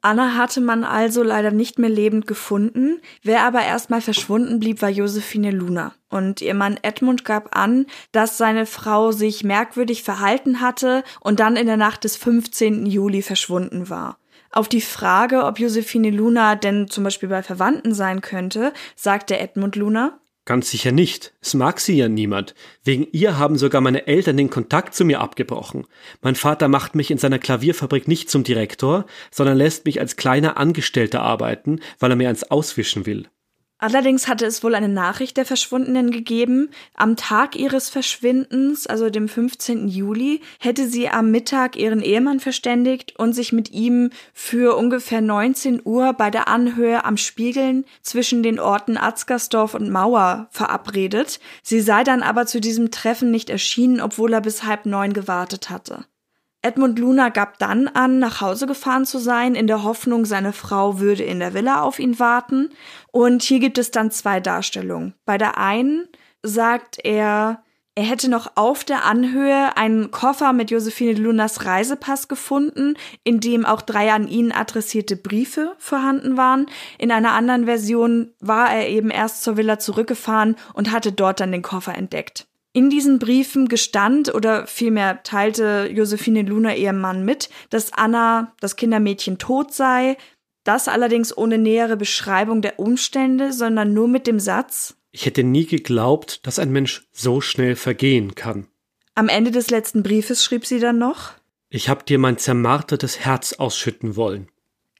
[0.00, 3.00] Anna hatte man also leider nicht mehr lebend gefunden.
[3.22, 5.92] Wer aber erstmal verschwunden blieb, war Josephine Luna.
[6.08, 11.56] Und ihr Mann Edmund gab an, dass seine Frau sich merkwürdig verhalten hatte und dann
[11.56, 12.86] in der Nacht des 15.
[12.86, 14.17] Juli verschwunden war.
[14.50, 19.76] Auf die Frage, ob Josephine Luna denn zum Beispiel bei Verwandten sein könnte, sagte Edmund
[19.76, 21.34] Luna, Ganz sicher nicht.
[21.42, 22.54] Es mag sie ja niemand.
[22.82, 25.86] Wegen ihr haben sogar meine Eltern den Kontakt zu mir abgebrochen.
[26.22, 30.56] Mein Vater macht mich in seiner Klavierfabrik nicht zum Direktor, sondern lässt mich als kleiner
[30.56, 33.28] Angestellter arbeiten, weil er mir eins auswischen will.
[33.80, 36.70] Allerdings hatte es wohl eine Nachricht der Verschwundenen gegeben.
[36.94, 39.86] Am Tag ihres Verschwindens, also dem 15.
[39.86, 45.82] Juli, hätte sie am Mittag ihren Ehemann verständigt und sich mit ihm für ungefähr 19
[45.84, 51.38] Uhr bei der Anhöhe am Spiegeln zwischen den Orten Atzgersdorf und Mauer verabredet.
[51.62, 55.70] Sie sei dann aber zu diesem Treffen nicht erschienen, obwohl er bis halb neun gewartet
[55.70, 56.04] hatte.
[56.60, 60.98] Edmund Luna gab dann an, nach Hause gefahren zu sein, in der Hoffnung, seine Frau
[60.98, 62.70] würde in der Villa auf ihn warten.
[63.12, 65.14] Und hier gibt es dann zwei Darstellungen.
[65.24, 66.08] Bei der einen
[66.42, 67.62] sagt er,
[67.98, 72.94] er hätte noch auf der Anhöhe einen Koffer mit Josephine Lunas Reisepass gefunden,
[73.24, 76.66] in dem auch drei an ihn adressierte Briefe vorhanden waren.
[76.98, 81.50] In einer anderen Version war er eben erst zur Villa zurückgefahren und hatte dort dann
[81.50, 82.46] den Koffer entdeckt.
[82.72, 88.76] In diesen Briefen gestand oder vielmehr teilte Josephine Luna ihrem Mann mit, dass Anna, das
[88.76, 90.16] Kindermädchen, tot sei.
[90.68, 95.64] Das allerdings ohne nähere Beschreibung der Umstände, sondern nur mit dem Satz Ich hätte nie
[95.64, 98.66] geglaubt, dass ein Mensch so schnell vergehen kann.
[99.14, 101.30] Am Ende des letzten Briefes schrieb sie dann noch
[101.70, 104.50] Ich hab dir mein zermartertes Herz ausschütten wollen.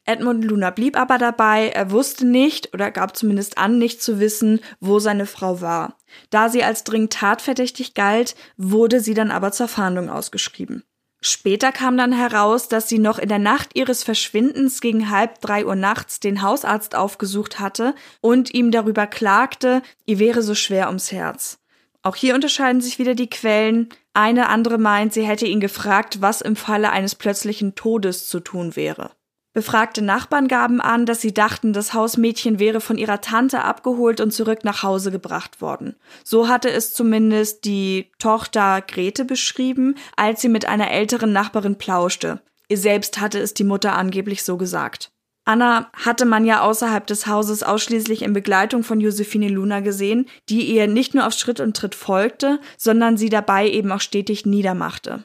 [0.07, 4.61] Edmund Luna blieb aber dabei, er wusste nicht oder gab zumindest an, nicht zu wissen,
[4.81, 5.99] wo seine Frau war.
[6.31, 10.83] Da sie als dringend tatverdächtig galt, wurde sie dann aber zur Fahndung ausgeschrieben.
[11.21, 15.67] Später kam dann heraus, dass sie noch in der Nacht ihres Verschwindens gegen halb drei
[15.67, 21.11] Uhr nachts den Hausarzt aufgesucht hatte und ihm darüber klagte, ihr wäre so schwer ums
[21.11, 21.59] Herz.
[22.03, 23.89] Auch hier unterscheiden sich wieder die Quellen.
[24.15, 28.77] Eine andere meint, sie hätte ihn gefragt, was im Falle eines plötzlichen Todes zu tun
[28.77, 29.11] wäre.
[29.55, 34.33] Befragte Nachbarn gaben an, dass sie dachten, das Hausmädchen wäre von ihrer Tante abgeholt und
[34.33, 35.97] zurück nach Hause gebracht worden.
[36.23, 42.41] So hatte es zumindest die Tochter Grete beschrieben, als sie mit einer älteren Nachbarin plauschte.
[42.69, 45.11] Ihr selbst hatte es die Mutter angeblich so gesagt.
[45.49, 50.67] Anna hatte man ja außerhalb des Hauses ausschließlich in Begleitung von Josephine Luna gesehen, die
[50.67, 55.25] ihr nicht nur auf Schritt und Tritt folgte, sondern sie dabei eben auch stetig niedermachte.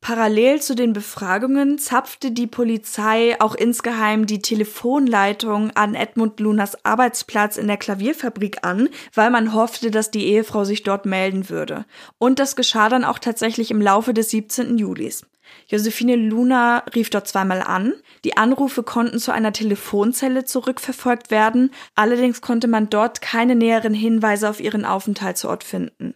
[0.00, 7.58] Parallel zu den Befragungen zapfte die Polizei auch insgeheim die Telefonleitung an Edmund Lunas Arbeitsplatz
[7.58, 11.84] in der Klavierfabrik an, weil man hoffte, dass die Ehefrau sich dort melden würde.
[12.18, 14.78] Und das geschah dann auch tatsächlich im Laufe des 17.
[14.78, 15.26] Julis.
[15.66, 17.92] Josephine Luna rief dort zweimal an.
[18.24, 21.72] Die Anrufe konnten zu einer Telefonzelle zurückverfolgt werden.
[21.94, 26.14] Allerdings konnte man dort keine näheren Hinweise auf ihren Aufenthaltsort finden.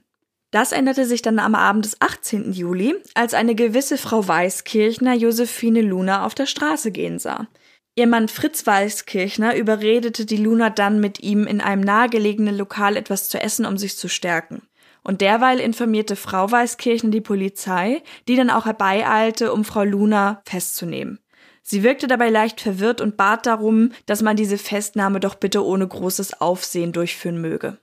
[0.54, 2.52] Das änderte sich dann am Abend des 18.
[2.52, 7.48] Juli, als eine gewisse Frau Weißkirchner Josephine Luna auf der Straße gehen sah.
[7.96, 13.28] Ihr Mann Fritz Weißkirchner überredete die Luna dann mit ihm in einem nahegelegenen Lokal etwas
[13.28, 14.62] zu essen, um sich zu stärken.
[15.02, 21.18] Und derweil informierte Frau Weißkirchner die Polizei, die dann auch herbeieilte, um Frau Luna festzunehmen.
[21.62, 25.88] Sie wirkte dabei leicht verwirrt und bat darum, dass man diese Festnahme doch bitte ohne
[25.88, 27.78] großes Aufsehen durchführen möge.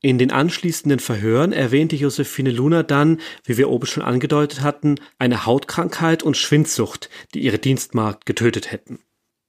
[0.00, 5.44] In den anschließenden Verhören erwähnte Josephine Luna dann, wie wir oben schon angedeutet hatten, eine
[5.44, 9.00] Hautkrankheit und Schwindsucht, die ihre Dienstmagd getötet hätten.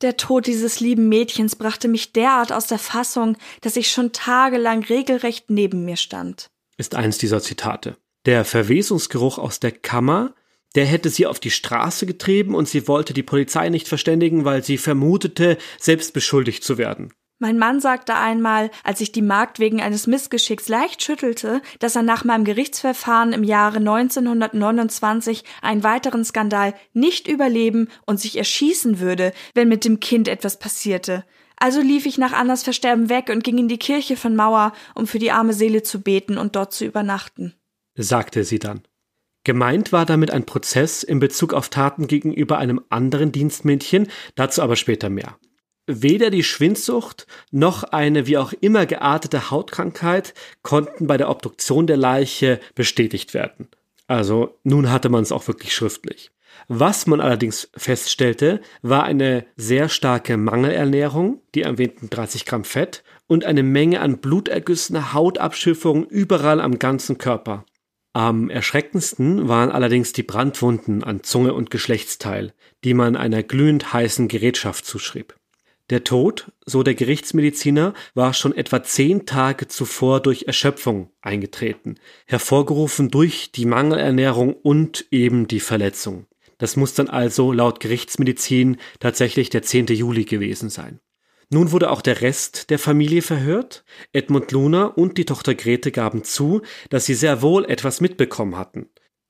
[0.01, 4.83] Der Tod dieses lieben Mädchens brachte mich derart aus der Fassung, dass ich schon tagelang
[4.83, 6.49] regelrecht neben mir stand.
[6.77, 7.97] Ist eins dieser Zitate.
[8.25, 10.33] Der Verwesungsgeruch aus der Kammer,
[10.75, 14.63] der hätte sie auf die Straße getrieben und sie wollte die Polizei nicht verständigen, weil
[14.63, 17.13] sie vermutete, selbst beschuldigt zu werden.
[17.41, 22.03] Mein Mann sagte einmal, als ich die Magd wegen eines Missgeschicks leicht schüttelte, dass er
[22.03, 29.31] nach meinem Gerichtsverfahren im Jahre 1929 einen weiteren Skandal nicht überleben und sich erschießen würde,
[29.53, 31.23] wenn mit dem Kind etwas passierte.
[31.55, 35.07] Also lief ich nach Annas Versterben weg und ging in die Kirche von Mauer, um
[35.07, 37.53] für die arme Seele zu beten und dort zu übernachten,
[37.95, 38.81] sagte sie dann.
[39.45, 44.75] Gemeint war damit ein Prozess in Bezug auf Taten gegenüber einem anderen Dienstmädchen, dazu aber
[44.75, 45.37] später mehr.
[45.91, 51.97] Weder die Schwindsucht noch eine wie auch immer geartete Hautkrankheit konnten bei der Obduktion der
[51.97, 53.69] Leiche bestätigt werden.
[54.05, 56.29] Also nun hatte man es auch wirklich schriftlich.
[56.67, 63.43] Was man allerdings feststellte, war eine sehr starke Mangelernährung, die erwähnten 30 Gramm Fett und
[63.43, 67.65] eine Menge an blutergüssener Hautabschiffung überall am ganzen Körper.
[68.13, 74.27] Am erschreckendsten waren allerdings die Brandwunden an Zunge und Geschlechtsteil, die man einer glühend heißen
[74.27, 75.38] Gerätschaft zuschrieb.
[75.89, 81.95] Der Tod, so der Gerichtsmediziner, war schon etwa zehn Tage zuvor durch Erschöpfung eingetreten,
[82.27, 86.27] hervorgerufen durch die Mangelernährung und eben die Verletzung.
[86.59, 89.87] Das muss dann also laut Gerichtsmedizin tatsächlich der 10.
[89.87, 90.99] Juli gewesen sein.
[91.49, 93.83] Nun wurde auch der Rest der Familie verhört.
[94.13, 98.89] Edmund Luna und die Tochter Grete gaben zu, dass sie sehr wohl etwas mitbekommen hatten.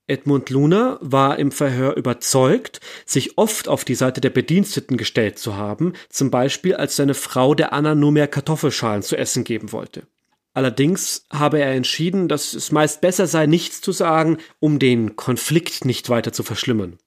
[0.10, 5.56] Edmund Luna war im Verhör überzeugt, sich oft auf die Seite der Bediensteten gestellt zu
[5.56, 10.08] haben, zum Beispiel als seine Frau der Anna nur mehr Kartoffelschalen zu essen geben wollte.
[10.54, 15.86] Allerdings habe er entschieden, dass es meist besser sei, nichts zu sagen, um den Konflikt
[15.86, 16.98] nicht weiter zu verschlimmern.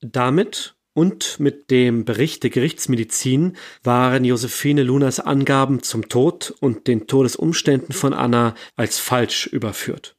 [0.00, 7.06] Damit und mit dem Bericht der Gerichtsmedizin waren Josephine Lunas Angaben zum Tod und den
[7.06, 10.16] Todesumständen von Anna als falsch überführt.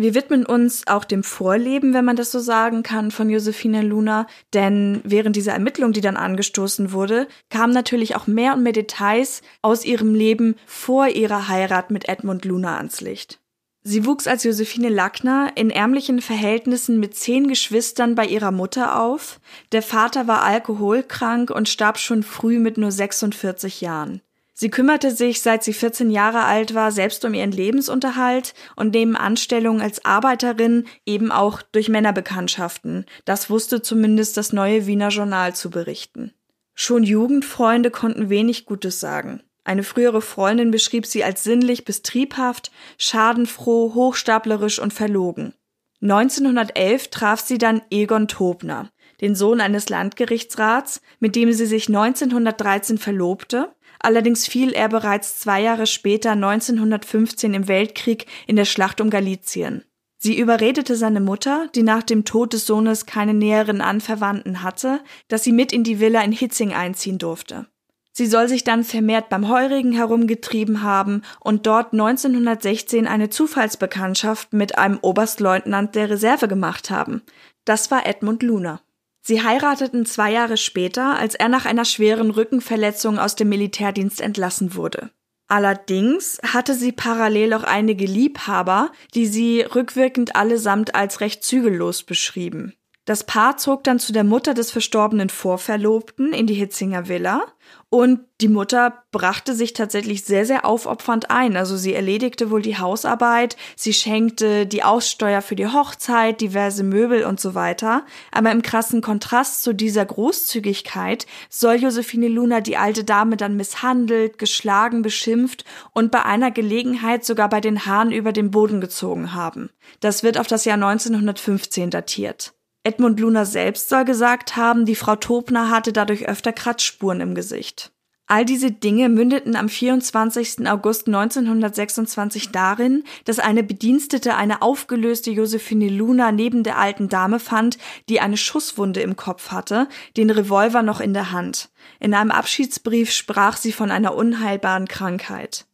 [0.00, 4.26] Wir widmen uns auch dem Vorleben, wenn man das so sagen kann, von Josephine Luna,
[4.54, 9.42] denn während dieser Ermittlung, die dann angestoßen wurde, kamen natürlich auch mehr und mehr Details
[9.60, 13.40] aus ihrem Leben vor ihrer Heirat mit Edmund Luna ans Licht.
[13.82, 19.38] Sie wuchs als Josephine Lackner in ärmlichen Verhältnissen mit zehn Geschwistern bei ihrer Mutter auf.
[19.72, 24.22] Der Vater war alkoholkrank und starb schon früh mit nur 46 Jahren.
[24.60, 29.16] Sie kümmerte sich, seit sie 14 Jahre alt war, selbst um ihren Lebensunterhalt und neben
[29.16, 33.06] Anstellungen als Arbeiterin eben auch durch Männerbekanntschaften.
[33.24, 36.34] Das wusste zumindest das neue Wiener Journal zu berichten.
[36.74, 39.42] Schon Jugendfreunde konnten wenig Gutes sagen.
[39.64, 45.54] Eine frühere Freundin beschrieb sie als sinnlich bis triebhaft, schadenfroh, hochstaplerisch und verlogen.
[46.02, 52.98] 1911 traf sie dann Egon Tobner, den Sohn eines Landgerichtsrats, mit dem sie sich 1913
[52.98, 53.74] verlobte.
[54.00, 59.84] Allerdings fiel er bereits zwei Jahre später 1915 im Weltkrieg in der Schlacht um Galizien.
[60.16, 65.44] Sie überredete seine Mutter, die nach dem Tod des Sohnes keine näheren Anverwandten hatte, dass
[65.44, 67.66] sie mit in die Villa in Hitzing einziehen durfte.
[68.12, 74.76] Sie soll sich dann vermehrt beim Heurigen herumgetrieben haben und dort 1916 eine Zufallsbekanntschaft mit
[74.76, 77.22] einem Oberstleutnant der Reserve gemacht haben.
[77.64, 78.80] Das war Edmund Luna.
[79.22, 84.74] Sie heirateten zwei Jahre später, als er nach einer schweren Rückenverletzung aus dem Militärdienst entlassen
[84.74, 85.10] wurde.
[85.48, 92.74] Allerdings hatte sie parallel auch einige Liebhaber, die sie rückwirkend allesamt als recht zügellos beschrieben.
[93.04, 97.42] Das Paar zog dann zu der Mutter des verstorbenen Vorverlobten in die Hitzinger Villa
[97.90, 101.56] und die Mutter brachte sich tatsächlich sehr, sehr aufopfernd ein.
[101.56, 107.24] Also sie erledigte wohl die Hausarbeit, sie schenkte die Aussteuer für die Hochzeit, diverse Möbel
[107.24, 108.06] und so weiter.
[108.30, 114.38] Aber im krassen Kontrast zu dieser Großzügigkeit soll Josephine Luna die alte Dame dann misshandelt,
[114.38, 119.68] geschlagen, beschimpft und bei einer Gelegenheit sogar bei den Haaren über den Boden gezogen haben.
[119.98, 122.52] Das wird auf das Jahr 1915 datiert.
[122.82, 127.92] Edmund Luna selbst soll gesagt haben, die Frau Tobner hatte dadurch öfter Kratzspuren im Gesicht.
[128.26, 130.66] All diese Dinge mündeten am 24.
[130.68, 137.76] August 1926 darin, dass eine Bedienstete eine aufgelöste Josephine Luna neben der alten Dame fand,
[138.08, 141.70] die eine Schusswunde im Kopf hatte, den Revolver noch in der Hand.
[141.98, 145.66] In einem Abschiedsbrief sprach sie von einer unheilbaren Krankheit.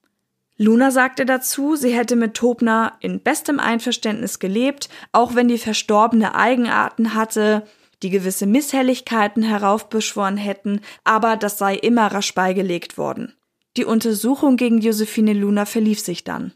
[0.58, 6.34] Luna sagte dazu, sie hätte mit Tobner in bestem Einverständnis gelebt, auch wenn die Verstorbene
[6.34, 7.66] Eigenarten hatte,
[8.02, 13.34] die gewisse Misshelligkeiten heraufbeschworen hätten, aber das sei immer rasch beigelegt worden.
[13.76, 16.52] Die Untersuchung gegen Josephine Luna verlief sich dann.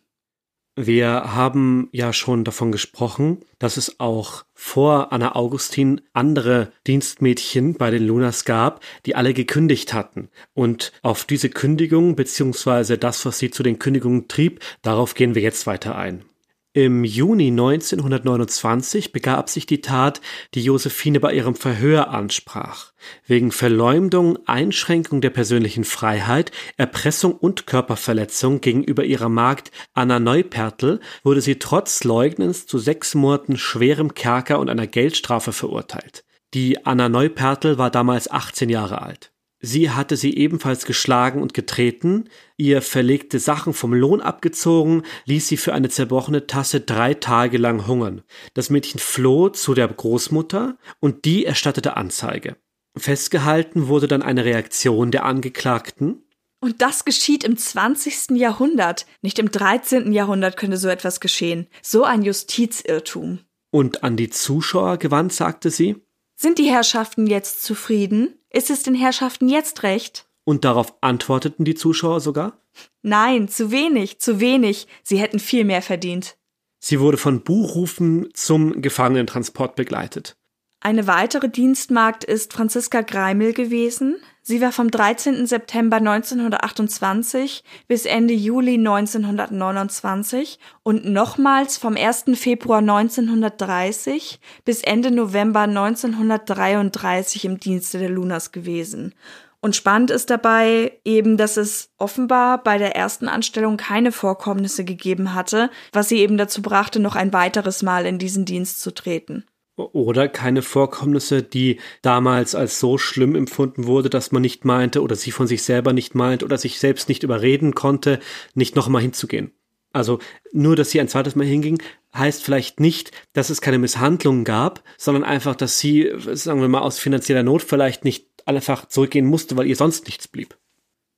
[0.86, 7.90] Wir haben ja schon davon gesprochen, dass es auch vor Anna Augustin andere Dienstmädchen bei
[7.90, 10.30] den Lunas gab, die alle gekündigt hatten.
[10.54, 15.42] Und auf diese Kündigung beziehungsweise das, was sie zu den Kündigungen trieb, darauf gehen wir
[15.42, 16.24] jetzt weiter ein.
[16.72, 20.20] Im Juni 1929 begab sich die Tat,
[20.54, 22.92] die Josephine bei ihrem Verhör ansprach.
[23.26, 31.40] Wegen Verleumdung, Einschränkung der persönlichen Freiheit, Erpressung und Körperverletzung gegenüber ihrer Magd Anna Neupertl wurde
[31.40, 36.24] sie trotz Leugnens zu sechs Monaten schwerem Kerker und einer Geldstrafe verurteilt.
[36.54, 39.32] Die Anna Neupertl war damals 18 Jahre alt.
[39.62, 42.30] Sie hatte sie ebenfalls geschlagen und getreten,
[42.60, 47.86] ihr verlegte Sachen vom Lohn abgezogen, ließ sie für eine zerbrochene Tasse drei Tage lang
[47.86, 48.22] hungern.
[48.54, 52.56] Das Mädchen floh zu der Großmutter und die erstattete Anzeige.
[52.96, 56.22] Festgehalten wurde dann eine Reaktion der Angeklagten.
[56.60, 58.36] Und das geschieht im 20.
[58.36, 59.06] Jahrhundert.
[59.22, 60.12] Nicht im 13.
[60.12, 61.66] Jahrhundert könnte so etwas geschehen.
[61.82, 63.38] So ein Justizirrtum.
[63.70, 65.96] Und an die Zuschauer gewandt sagte sie,
[66.36, 68.34] Sind die Herrschaften jetzt zufrieden?
[68.50, 70.26] Ist es den Herrschaften jetzt recht?
[70.50, 72.58] Und darauf antworteten die Zuschauer sogar?
[73.02, 74.88] Nein, zu wenig, zu wenig.
[75.04, 76.36] Sie hätten viel mehr verdient.
[76.80, 80.36] Sie wurde von Buchrufen zum Gefangenentransport begleitet.
[80.80, 84.16] Eine weitere Dienstmagd ist Franziska Greimel gewesen.
[84.42, 85.46] Sie war vom 13.
[85.46, 92.24] September 1928 bis Ende Juli 1929 und nochmals vom 1.
[92.34, 99.14] Februar 1930 bis Ende November 1933 im Dienste der Lunas gewesen.
[99.60, 105.34] Und spannend ist dabei eben, dass es offenbar bei der ersten Anstellung keine Vorkommnisse gegeben
[105.34, 109.44] hatte, was sie eben dazu brachte, noch ein weiteres Mal in diesen Dienst zu treten.
[109.76, 115.16] Oder keine Vorkommnisse, die damals als so schlimm empfunden wurde, dass man nicht meinte oder
[115.16, 118.18] sie von sich selber nicht meint oder sich selbst nicht überreden konnte,
[118.54, 119.52] nicht nochmal hinzugehen.
[119.92, 120.20] Also
[120.52, 121.82] nur, dass sie ein zweites Mal hinging,
[122.14, 126.80] heißt vielleicht nicht, dass es keine Misshandlungen gab, sondern einfach, dass sie, sagen wir mal,
[126.80, 130.56] aus finanzieller Not vielleicht nicht einfach zurückgehen musste, weil ihr sonst nichts blieb.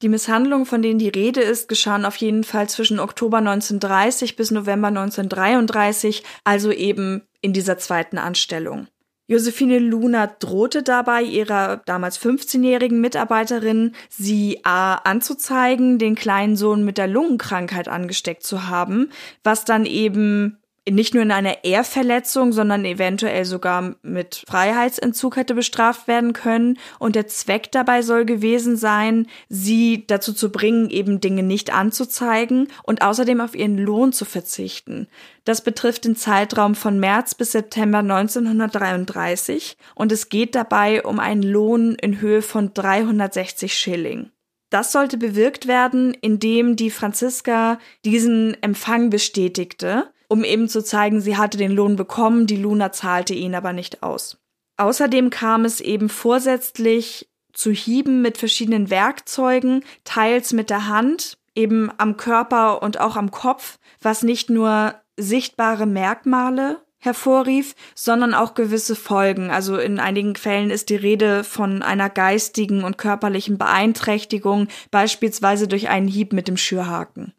[0.03, 4.51] Die Misshandlungen, von denen die Rede ist, geschahen auf jeden Fall zwischen Oktober 1930 bis
[4.51, 8.89] November 1933, also eben in dieser zweiten Anstellung.
[9.29, 16.99] Josephine Luna drohte dabei ihrer damals 15-jährigen Mitarbeiterin, sie A anzuzeigen, den kleinen Sohn mit
[16.99, 19.11] der Lungenkrankheit angesteckt zu haben,
[19.45, 20.59] was dann eben
[20.91, 26.79] nicht nur in einer Ehrverletzung, sondern eventuell sogar mit Freiheitsentzug hätte bestraft werden können.
[26.99, 32.69] Und der Zweck dabei soll gewesen sein, sie dazu zu bringen, eben Dinge nicht anzuzeigen
[32.83, 35.07] und außerdem auf ihren Lohn zu verzichten.
[35.45, 41.43] Das betrifft den Zeitraum von März bis September 1933 und es geht dabei um einen
[41.43, 44.31] Lohn in Höhe von 360 Schilling.
[44.71, 51.37] Das sollte bewirkt werden, indem die Franziska diesen Empfang bestätigte um eben zu zeigen, sie
[51.37, 54.39] hatte den Lohn bekommen, die Luna zahlte ihn aber nicht aus.
[54.79, 61.91] Außerdem kam es eben vorsätzlich zu Hieben mit verschiedenen Werkzeugen, teils mit der Hand, eben
[61.99, 68.97] am Körper und auch am Kopf, was nicht nur sichtbare Merkmale hervorrief, sondern auch gewisse
[68.97, 69.51] Folgen.
[69.51, 75.91] Also in einigen Fällen ist die Rede von einer geistigen und körperlichen Beeinträchtigung, beispielsweise durch
[75.91, 77.35] einen Hieb mit dem Schürhaken.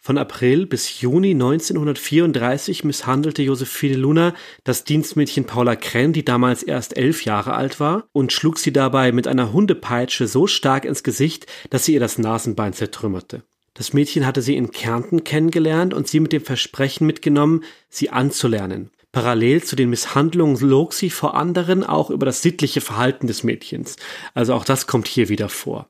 [0.00, 4.34] Von April bis Juni 1934 misshandelte Josephine Luna
[4.64, 9.12] das Dienstmädchen Paula Krenn, die damals erst elf Jahre alt war, und schlug sie dabei
[9.12, 13.42] mit einer Hundepeitsche so stark ins Gesicht, dass sie ihr das Nasenbein zertrümmerte.
[13.74, 18.90] Das Mädchen hatte sie in Kärnten kennengelernt und sie mit dem Versprechen mitgenommen, sie anzulernen.
[19.12, 23.96] Parallel zu den Misshandlungen log sie vor anderen auch über das sittliche Verhalten des Mädchens.
[24.34, 25.88] Also auch das kommt hier wieder vor.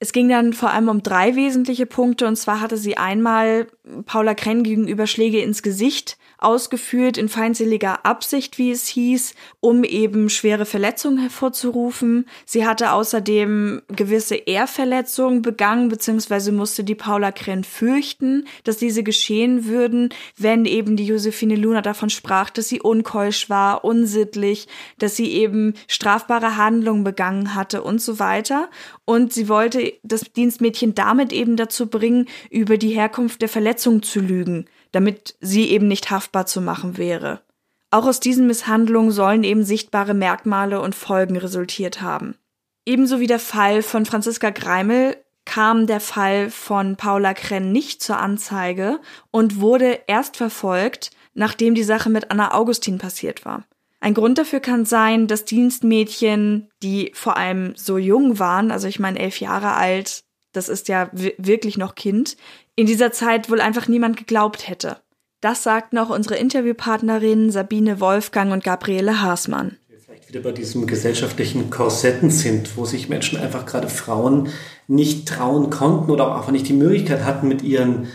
[0.00, 3.66] Es ging dann vor allem um drei wesentliche Punkte, und zwar hatte sie einmal
[4.06, 10.30] Paula Krenn gegenüber Schläge ins Gesicht ausgeführt in feindseliger Absicht, wie es hieß, um eben
[10.30, 12.26] schwere Verletzungen hervorzurufen.
[12.46, 19.66] Sie hatte außerdem gewisse Ehrverletzungen begangen, beziehungsweise musste die Paula Krenn fürchten, dass diese geschehen
[19.66, 24.68] würden, wenn eben die Josephine Luna davon sprach, dass sie unkeusch war, unsittlich,
[24.98, 28.70] dass sie eben strafbare Handlungen begangen hatte und so weiter.
[29.04, 34.20] Und sie wollte das Dienstmädchen damit eben dazu bringen, über die Herkunft der Verletzung zu
[34.20, 37.42] lügen damit sie eben nicht haftbar zu machen wäre.
[37.90, 42.36] Auch aus diesen Misshandlungen sollen eben sichtbare Merkmale und Folgen resultiert haben.
[42.84, 48.18] Ebenso wie der Fall von Franziska Greimel kam der Fall von Paula Krenn nicht zur
[48.18, 53.64] Anzeige und wurde erst verfolgt, nachdem die Sache mit Anna Augustin passiert war.
[54.00, 59.00] Ein Grund dafür kann sein, dass Dienstmädchen, die vor allem so jung waren, also ich
[59.00, 62.36] meine elf Jahre alt, das ist ja wirklich noch Kind,
[62.78, 64.98] in dieser Zeit wohl einfach niemand geglaubt hätte.
[65.40, 69.78] Das sagten auch unsere Interviewpartnerinnen Sabine Wolfgang und Gabriele Haasmann.
[70.04, 74.50] Vielleicht wieder bei diesem gesellschaftlichen Korsetten sind, wo sich Menschen einfach gerade Frauen
[74.86, 78.06] nicht trauen konnten oder auch einfach nicht die Möglichkeit hatten, mit ihren,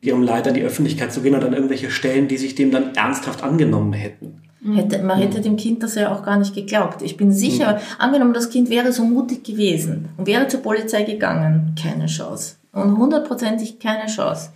[0.00, 2.96] ihrem Leid an die Öffentlichkeit zu gehen oder an irgendwelche Stellen, die sich dem dann
[2.96, 4.42] ernsthaft angenommen hätten.
[4.74, 7.00] Hätte, man hätte dem Kind das ja auch gar nicht geglaubt.
[7.02, 7.80] Ich bin sicher, mhm.
[7.98, 12.56] angenommen, das Kind wäre so mutig gewesen und wäre zur Polizei gegangen, keine Chance.
[12.72, 14.50] Und hundertprozentig keine Chance.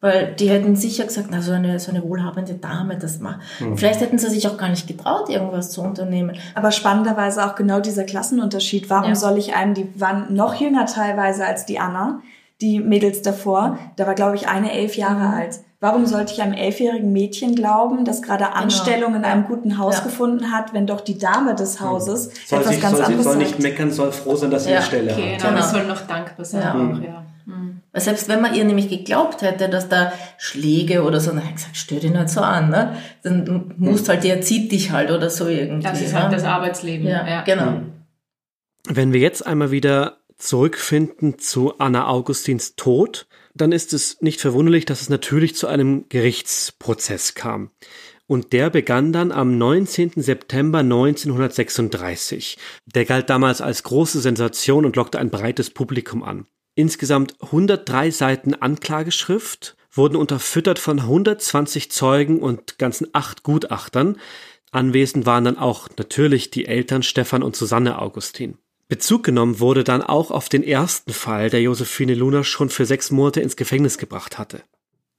[0.00, 3.40] Weil die hätten sicher gesagt, na, so eine, so eine wohlhabende Dame, das macht.
[3.58, 3.78] Mhm.
[3.78, 6.36] Vielleicht hätten sie sich auch gar nicht getraut, irgendwas zu unternehmen.
[6.54, 8.90] Aber spannenderweise auch genau dieser Klassenunterschied.
[8.90, 9.14] Warum ja.
[9.14, 12.20] soll ich einem, die waren noch jünger teilweise als die Anna,
[12.60, 13.78] die Mädels davor.
[13.96, 15.34] Da war, glaube ich, eine elf Jahre mhm.
[15.34, 15.60] alt.
[15.80, 18.56] Warum sollte ich einem elfjährigen Mädchen glauben, das gerade genau.
[18.56, 19.18] Anstellung genau.
[19.18, 20.04] in einem guten Haus ja.
[20.04, 21.84] gefunden hat, wenn doch die Dame des mhm.
[21.84, 24.70] Hauses soll etwas sich, ganz soll anderes soll nicht meckern, soll froh sein, dass sie
[24.70, 24.76] ja.
[24.76, 25.42] eine Stelle okay, hat.
[25.42, 25.66] Genau, genau.
[25.66, 26.60] soll noch dankbar sein.
[26.60, 26.72] Ja.
[26.72, 27.24] Auch, ja.
[27.46, 31.50] Weil selbst wenn man ihr nämlich geglaubt hätte, dass da Schläge oder so, dann hätte
[31.50, 32.96] ich gesagt, stör dich nicht so an, ne?
[33.22, 35.82] Dann musst halt, der zieht dich halt oder so irgendwie.
[35.82, 37.06] Das ist halt das Arbeitsleben.
[37.06, 37.42] Ja, ja.
[37.42, 37.82] genau.
[38.88, 44.84] Wenn wir jetzt einmal wieder zurückfinden zu Anna Augustins Tod, dann ist es nicht verwunderlich,
[44.84, 47.70] dass es natürlich zu einem Gerichtsprozess kam.
[48.26, 50.12] Und der begann dann am 19.
[50.16, 52.56] September 1936.
[52.86, 56.46] Der galt damals als große Sensation und lockte ein breites Publikum an.
[56.74, 64.18] Insgesamt 103 Seiten Anklageschrift wurden unterfüttert von 120 Zeugen und ganzen acht Gutachtern.
[64.72, 68.58] Anwesend waren dann auch natürlich die Eltern Stefan und Susanne Augustin.
[68.88, 73.10] Bezug genommen wurde dann auch auf den ersten Fall, der Josephine Luna schon für sechs
[73.10, 74.62] Monate ins Gefängnis gebracht hatte.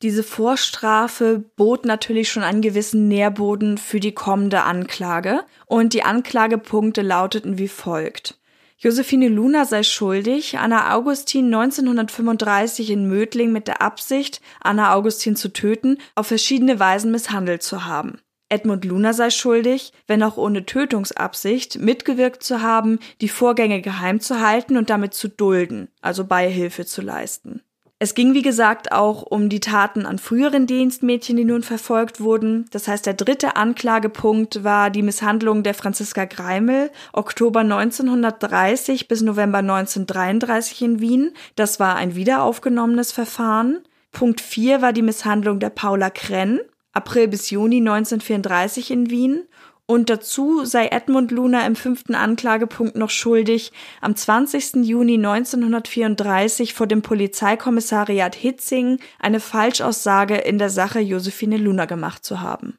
[0.02, 7.02] Diese Vorstrafe bot natürlich schon einen gewissen Nährboden für die kommende Anklage und die Anklagepunkte
[7.02, 8.38] lauteten wie folgt.
[8.78, 15.54] Josephine Luna sei schuldig, Anna Augustin 1935 in Mödling mit der Absicht, Anna Augustin zu
[15.54, 18.20] töten, auf verschiedene Weisen misshandelt zu haben.
[18.50, 24.40] Edmund Luna sei schuldig, wenn auch ohne Tötungsabsicht, mitgewirkt zu haben, die Vorgänge geheim zu
[24.40, 27.62] halten und damit zu dulden, also Beihilfe zu leisten.
[27.98, 32.66] Es ging, wie gesagt, auch um die Taten an früheren Dienstmädchen, die nun verfolgt wurden.
[32.72, 39.60] Das heißt, der dritte Anklagepunkt war die Misshandlung der Franziska Greimel, Oktober 1930 bis November
[39.60, 41.32] 1933 in Wien.
[41.56, 43.80] Das war ein wiederaufgenommenes Verfahren.
[44.12, 46.60] Punkt 4 war die Misshandlung der Paula Krenn,
[46.92, 49.44] April bis Juni 1934 in Wien.
[49.88, 53.72] Und dazu sei Edmund Luna im fünften Anklagepunkt noch schuldig,
[54.02, 54.84] am 20.
[54.84, 62.42] Juni 1934 vor dem Polizeikommissariat Hitzing eine Falschaussage in der Sache Josephine Luna gemacht zu
[62.42, 62.78] haben.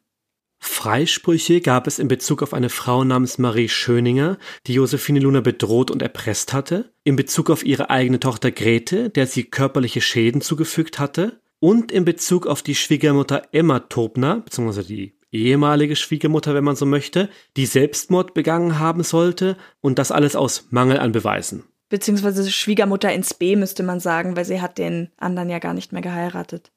[0.59, 5.91] Freisprüche gab es in Bezug auf eine Frau namens Marie Schöninger, die Josephine Luna bedroht
[5.91, 10.99] und erpresst hatte, in Bezug auf ihre eigene Tochter Grete, der sie körperliche Schäden zugefügt
[10.99, 16.75] hatte, und in Bezug auf die Schwiegermutter Emma Tobner, beziehungsweise die ehemalige Schwiegermutter, wenn man
[16.75, 21.63] so möchte, die Selbstmord begangen haben sollte und das alles aus Mangel an Beweisen.
[21.89, 25.93] Beziehungsweise Schwiegermutter ins B müsste man sagen, weil sie hat den anderen ja gar nicht
[25.93, 26.71] mehr geheiratet.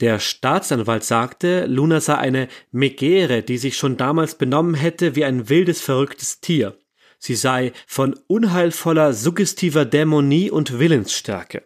[0.00, 5.48] Der Staatsanwalt sagte, Luna sei eine Megere, die sich schon damals benommen hätte wie ein
[5.48, 6.76] wildes, verrücktes Tier.
[7.18, 11.62] Sie sei von unheilvoller, suggestiver Dämonie und Willensstärke.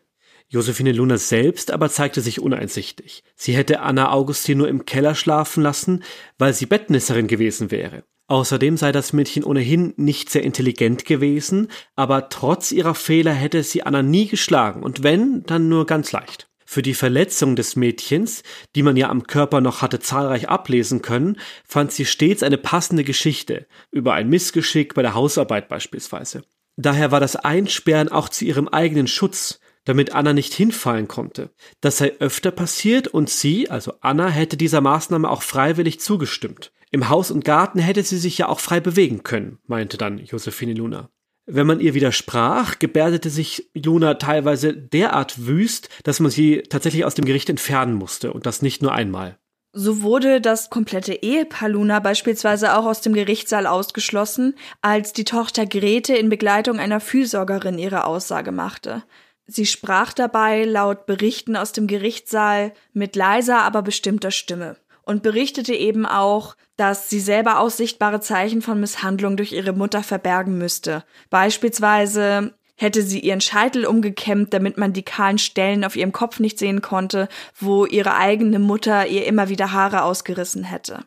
[0.51, 3.23] Josephine Luna selbst aber zeigte sich uneinsichtig.
[3.37, 6.03] Sie hätte Anna Augustin nur im Keller schlafen lassen,
[6.39, 8.05] weil sie Bettnisserin gewesen wäre.
[8.29, 13.83] Außerdem sei das Mädchen ohnehin nicht sehr intelligent gewesen, aber trotz ihrer Fehler hätte sie
[13.83, 16.49] Anna nie geschlagen und wenn, dann nur ganz leicht.
[16.65, 18.43] Für die Verletzung des Mädchens,
[18.77, 23.05] die man ja am Körper noch hatte zahlreich ablesen können, fand sie stets eine passende
[23.05, 26.43] Geschichte, über ein Missgeschick bei der Hausarbeit beispielsweise.
[26.77, 31.51] Daher war das Einsperren auch zu ihrem eigenen Schutz, damit Anna nicht hinfallen konnte.
[31.81, 36.73] Das sei öfter passiert und sie, also Anna, hätte dieser Maßnahme auch freiwillig zugestimmt.
[36.91, 40.75] Im Haus und Garten hätte sie sich ja auch frei bewegen können, meinte dann Josephine
[40.75, 41.11] Luna.
[41.51, 47.15] Wenn man ihr widersprach, gebärdete sich Luna teilweise derart wüst, dass man sie tatsächlich aus
[47.15, 49.39] dem Gericht entfernen musste und das nicht nur einmal.
[49.73, 55.67] So wurde das komplette Ehepaar Luna beispielsweise auch aus dem Gerichtssaal ausgeschlossen, als die Tochter
[55.67, 59.05] Grete in Begleitung einer Fürsorgerin ihre Aussage machte.
[59.49, 64.77] Sie sprach dabei laut Berichten aus dem Gerichtssaal mit leiser, aber bestimmter Stimme
[65.09, 70.03] und berichtete eben auch, dass sie selber auch sichtbare Zeichen von Misshandlung durch ihre Mutter
[70.03, 71.03] verbergen müsste.
[71.31, 76.59] Beispielsweise hätte sie ihren Scheitel umgekämmt, damit man die kahlen Stellen auf ihrem Kopf nicht
[76.59, 81.01] sehen konnte, wo ihre eigene Mutter ihr immer wieder Haare ausgerissen hätte.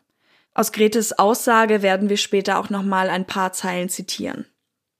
[0.52, 4.46] Aus Gretes Aussage werden wir später auch nochmal ein paar Zeilen zitieren.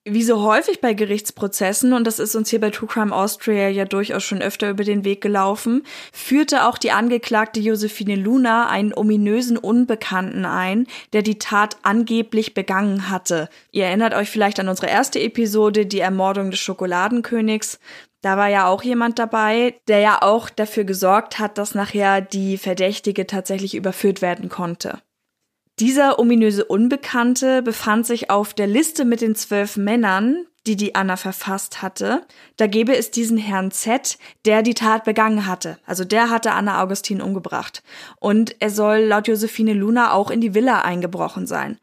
[0.04, 3.84] Wie so häufig bei Gerichtsprozessen, und das ist uns hier bei True Crime Austria ja
[3.84, 9.56] durchaus schon öfter über den Weg gelaufen, führte auch die Angeklagte Josephine Luna einen ominösen
[9.56, 13.48] Unbekannten ein, der die Tat angeblich begangen hatte.
[13.70, 17.78] Ihr erinnert euch vielleicht an unsere erste Episode, die Ermordung des Schokoladenkönigs.
[18.22, 22.58] Da war ja auch jemand dabei, der ja auch dafür gesorgt hat, dass nachher die
[22.58, 24.98] Verdächtige tatsächlich überführt werden konnte.
[25.78, 31.16] Dieser ominöse Unbekannte befand sich auf der Liste mit den zwölf Männern, die die Anna
[31.16, 32.26] verfasst hatte.
[32.56, 35.78] Da gäbe es diesen Herrn Z, der die Tat begangen hatte.
[35.86, 37.82] Also der hatte Anna Augustin umgebracht.
[38.20, 41.78] Und er soll laut Josephine Luna auch in die Villa eingebrochen sein.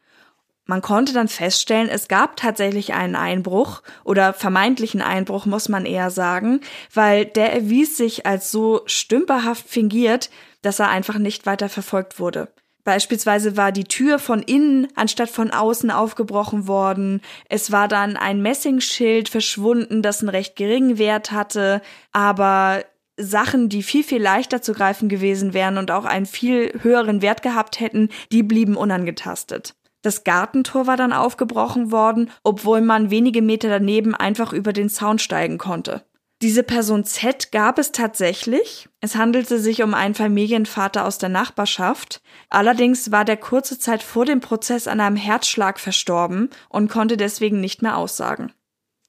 [0.66, 6.10] Man konnte dann feststellen, es gab tatsächlich einen Einbruch oder vermeintlichen Einbruch, muss man eher
[6.10, 6.60] sagen,
[6.94, 10.30] weil der erwies sich als so stümperhaft fingiert,
[10.62, 12.48] dass er einfach nicht weiter verfolgt wurde.
[12.84, 17.20] Beispielsweise war die Tür von innen anstatt von außen aufgebrochen worden.
[17.48, 22.84] Es war dann ein Messingschild verschwunden, das einen recht geringen Wert hatte, aber
[23.16, 27.42] Sachen, die viel, viel leichter zu greifen gewesen wären und auch einen viel höheren Wert
[27.42, 29.74] gehabt hätten, die blieben unangetastet.
[30.02, 35.18] Das Gartentor war dann aufgebrochen worden, obwohl man wenige Meter daneben einfach über den Zaun
[35.18, 36.02] steigen konnte.
[36.42, 38.88] Diese Person Z gab es tatsächlich.
[39.02, 42.22] Es handelte sich um einen Familienvater aus der Nachbarschaft.
[42.48, 47.60] Allerdings war der kurze Zeit vor dem Prozess an einem Herzschlag verstorben und konnte deswegen
[47.60, 48.52] nicht mehr aussagen.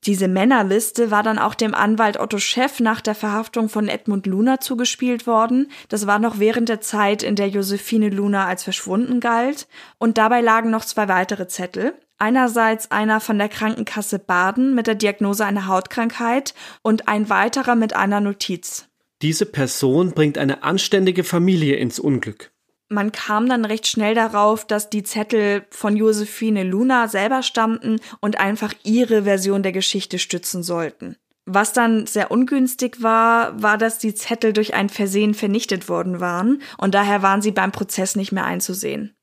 [0.05, 4.59] Diese Männerliste war dann auch dem Anwalt Otto Scheff nach der Verhaftung von Edmund Luna
[4.59, 5.71] zugespielt worden.
[5.89, 9.67] Das war noch während der Zeit, in der Josephine Luna als verschwunden galt.
[9.99, 11.93] Und dabei lagen noch zwei weitere Zettel.
[12.21, 16.53] Einerseits einer von der Krankenkasse Baden mit der Diagnose einer Hautkrankheit
[16.83, 18.87] und ein weiterer mit einer Notiz.
[19.23, 22.51] Diese Person bringt eine anständige Familie ins Unglück
[22.91, 28.37] man kam dann recht schnell darauf, dass die Zettel von Josephine Luna selber stammten und
[28.37, 31.15] einfach ihre Version der Geschichte stützen sollten.
[31.45, 36.61] Was dann sehr ungünstig war, war, dass die Zettel durch ein Versehen vernichtet worden waren
[36.77, 39.15] und daher waren sie beim Prozess nicht mehr einzusehen.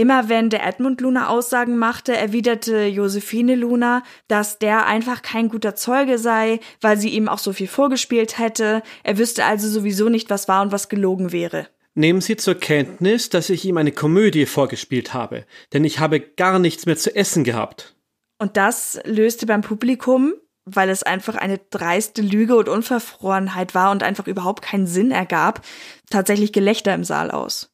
[0.00, 5.74] Immer wenn der Edmund Luna Aussagen machte, erwiderte Josephine Luna, dass der einfach kein guter
[5.74, 10.30] Zeuge sei, weil sie ihm auch so viel vorgespielt hätte, er wüsste also sowieso nicht,
[10.30, 11.68] was wahr und was gelogen wäre.
[11.92, 15.44] Nehmen Sie zur Kenntnis, dass ich ihm eine Komödie vorgespielt habe,
[15.74, 17.94] denn ich habe gar nichts mehr zu essen gehabt.
[18.38, 20.32] Und das löste beim Publikum,
[20.64, 25.60] weil es einfach eine dreiste Lüge und Unverfrorenheit war und einfach überhaupt keinen Sinn ergab,
[26.08, 27.69] tatsächlich Gelächter im Saal aus.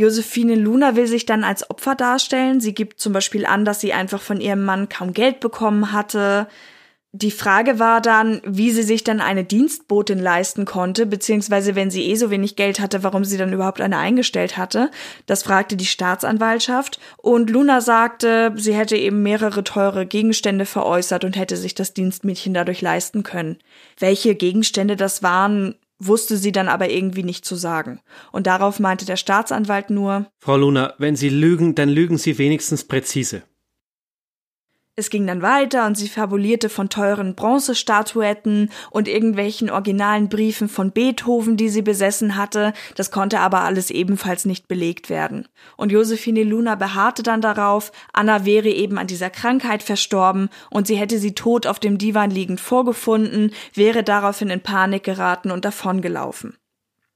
[0.00, 2.60] Josephine Luna will sich dann als Opfer darstellen.
[2.60, 6.48] Sie gibt zum Beispiel an, dass sie einfach von ihrem Mann kaum Geld bekommen hatte,
[7.12, 12.04] die Frage war dann, wie sie sich dann eine Dienstbotin leisten konnte, beziehungsweise wenn sie
[12.04, 14.92] eh so wenig Geld hatte, warum sie dann überhaupt eine eingestellt hatte.
[15.26, 21.36] Das fragte die Staatsanwaltschaft und Luna sagte, sie hätte eben mehrere teure Gegenstände veräußert und
[21.36, 23.58] hätte sich das Dienstmädchen dadurch leisten können.
[23.98, 28.00] Welche Gegenstände das waren, wusste sie dann aber irgendwie nicht zu sagen.
[28.32, 32.84] Und darauf meinte der Staatsanwalt nur Frau Luna, wenn Sie lügen, dann lügen Sie wenigstens
[32.84, 33.42] präzise.
[35.00, 40.92] Es ging dann weiter und sie fabulierte von teuren Bronzestatuetten und irgendwelchen originalen Briefen von
[40.92, 42.74] Beethoven, die sie besessen hatte.
[42.96, 45.48] Das konnte aber alles ebenfalls nicht belegt werden.
[45.78, 50.96] Und Josephine Luna beharrte dann darauf, Anna wäre eben an dieser Krankheit verstorben und sie
[50.96, 56.58] hätte sie tot auf dem Divan liegend vorgefunden, wäre daraufhin in Panik geraten und davongelaufen.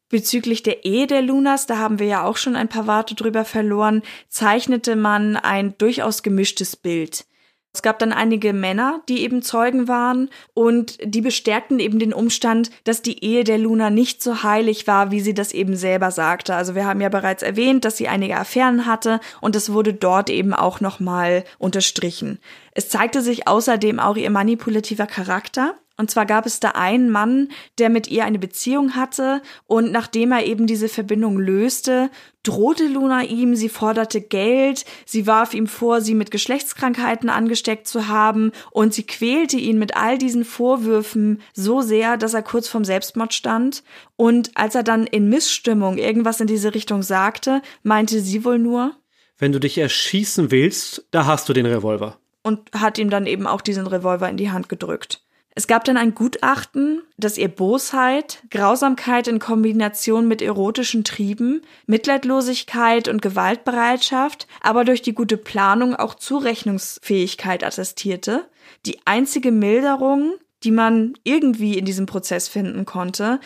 [0.09, 3.45] Bezüglich der Ehe der Lunas, da haben wir ja auch schon ein paar Worte drüber
[3.45, 7.27] verloren, zeichnete man ein durchaus gemischtes Bild.
[7.75, 12.71] Es gab dann einige Männer, die eben Zeugen waren und die bestärkten eben den Umstand,
[12.85, 16.55] dass die Ehe der Luna nicht so heilig war, wie sie das eben selber sagte.
[16.55, 20.31] Also wir haben ja bereits erwähnt, dass sie einige Affären hatte und es wurde dort
[20.31, 22.39] eben auch nochmal unterstrichen.
[22.71, 25.75] Es zeigte sich außerdem auch ihr manipulativer Charakter.
[25.97, 30.33] Und zwar gab es da einen Mann, der mit ihr eine Beziehung hatte und nachdem
[30.33, 32.11] er eben diese Verbindung löste,
[32.43, 38.09] drohte Luna ihm, sie forderte Geld, sie warf ihm vor, sie mit Geschlechtskrankheiten angesteckt zu
[38.09, 42.85] haben und sie quälte ihn mit all diesen Vorwürfen so sehr, dass er kurz vorm
[42.85, 43.85] Selbstmord stand.
[44.17, 48.97] Und als er dann in Missstimmung irgendwas in diese Richtung sagte, meinte sie wohl nur,
[49.39, 52.19] wenn du dich erschießen willst, da hast du den Revolver.
[52.43, 55.24] Und hat ihm dann eben auch diesen Revolver in die Hand gedrückt.
[55.57, 63.07] Es gab dann ein Gutachten, das ihr Bosheit, Grausamkeit in Kombination mit erotischen Trieben, Mitleidlosigkeit
[63.07, 68.49] und Gewaltbereitschaft, aber durch die gute Planung auch Zurechnungsfähigkeit attestierte.
[68.85, 70.35] Die einzige Milderung,
[70.65, 73.39] die man irgendwie in diesem Prozess finden konnte,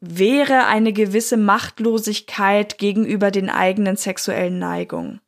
[0.00, 5.20] wäre eine gewisse Machtlosigkeit gegenüber den eigenen sexuellen Neigungen.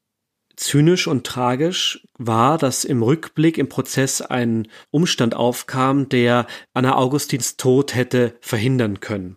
[0.56, 7.56] Zynisch und tragisch war, dass im Rückblick im Prozess ein Umstand aufkam, der Anna Augustins
[7.56, 9.36] Tod hätte verhindern können.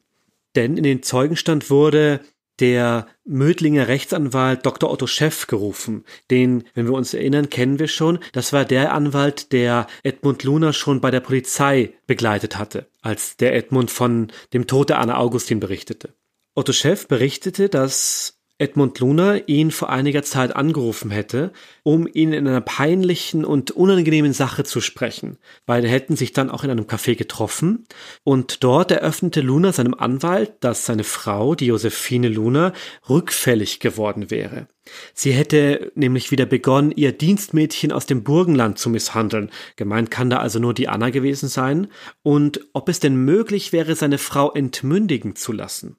[0.55, 2.21] Denn in den Zeugenstand wurde
[2.59, 4.89] der Mödlinger Rechtsanwalt Dr.
[4.89, 6.05] Otto Scheff gerufen.
[6.31, 8.19] Den, wenn wir uns erinnern, kennen wir schon.
[8.31, 13.55] Das war der Anwalt, der Edmund Luna schon bei der Polizei begleitet hatte, als der
[13.55, 16.13] Edmund von dem Tod der Anna Augustin berichtete.
[16.53, 21.51] Otto Scheff berichtete, dass Edmund Luna ihn vor einiger Zeit angerufen hätte,
[21.83, 25.37] um ihn in einer peinlichen und unangenehmen Sache zu sprechen.
[25.65, 27.85] Beide hätten sich dann auch in einem Café getroffen
[28.23, 32.71] und dort eröffnete Luna seinem Anwalt, dass seine Frau, die Josephine Luna,
[33.09, 34.67] rückfällig geworden wäre.
[35.13, 39.49] Sie hätte nämlich wieder begonnen, ihr Dienstmädchen aus dem Burgenland zu misshandeln.
[39.75, 41.87] Gemeint kann da also nur die Anna gewesen sein.
[42.23, 45.97] Und ob es denn möglich wäre, seine Frau entmündigen zu lassen.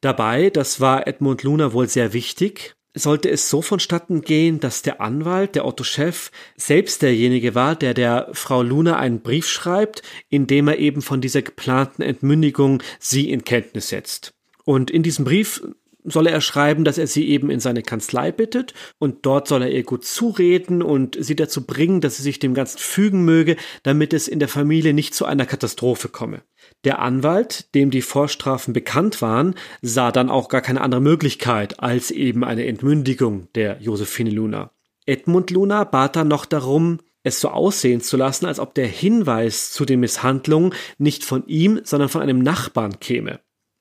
[0.00, 5.00] Dabei, das war Edmund Luna wohl sehr wichtig, sollte es so vonstatten gehen, dass der
[5.00, 10.46] Anwalt, der Otto Chef, selbst derjenige war, der der Frau Luna einen Brief schreibt, in
[10.46, 14.34] dem er eben von dieser geplanten Entmündigung sie in Kenntnis setzt.
[14.64, 15.62] Und in diesem Brief
[16.04, 19.70] solle er schreiben, dass er sie eben in seine Kanzlei bittet und dort soll er
[19.70, 24.12] ihr gut zureden und sie dazu bringen, dass sie sich dem Ganzen fügen möge, damit
[24.12, 26.42] es in der Familie nicht zu einer Katastrophe komme.
[26.84, 32.10] Der Anwalt, dem die Vorstrafen bekannt waren, sah dann auch gar keine andere Möglichkeit als
[32.10, 34.70] eben eine Entmündigung der Josephine Luna.
[35.04, 39.72] Edmund Luna bat dann noch darum, es so aussehen zu lassen, als ob der Hinweis
[39.72, 43.40] zu den Misshandlungen nicht von ihm, sondern von einem Nachbarn käme.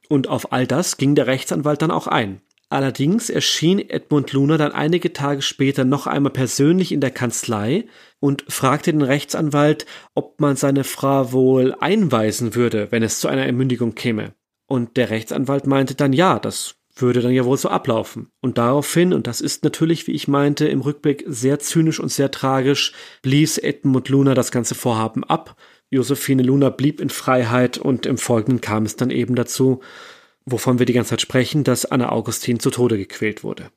[0.09, 2.41] Und auf all das ging der Rechtsanwalt dann auch ein.
[2.69, 7.85] Allerdings erschien Edmund Luna dann einige Tage später noch einmal persönlich in der Kanzlei
[8.19, 13.45] und fragte den Rechtsanwalt, ob man seine Frau wohl einweisen würde, wenn es zu einer
[13.45, 14.33] Ermündigung käme.
[14.67, 18.31] Und der Rechtsanwalt meinte dann ja, das würde dann ja wohl so ablaufen.
[18.41, 22.31] Und daraufhin, und das ist natürlich, wie ich meinte, im Rückblick sehr zynisch und sehr
[22.31, 22.91] tragisch,
[23.21, 25.55] blies Edmund Luna das ganze Vorhaben ab.
[25.89, 29.81] Josephine Luna blieb in Freiheit und im Folgenden kam es dann eben dazu,
[30.47, 33.69] wovon wir die ganze Zeit sprechen, dass Anna Augustin zu Tode gequält wurde.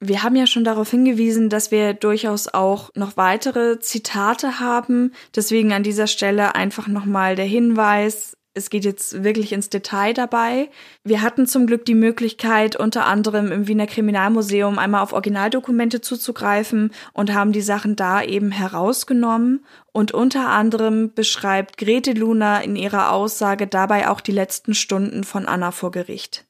[0.00, 5.12] Wir haben ja schon darauf hingewiesen, dass wir durchaus auch noch weitere Zitate haben.
[5.34, 10.70] Deswegen an dieser Stelle einfach nochmal der Hinweis, es geht jetzt wirklich ins Detail dabei.
[11.02, 16.92] Wir hatten zum Glück die Möglichkeit, unter anderem im Wiener Kriminalmuseum einmal auf Originaldokumente zuzugreifen
[17.12, 19.64] und haben die Sachen da eben herausgenommen.
[19.92, 25.46] Und unter anderem beschreibt Grete Luna in ihrer Aussage dabei auch die letzten Stunden von
[25.46, 26.46] Anna vor Gericht.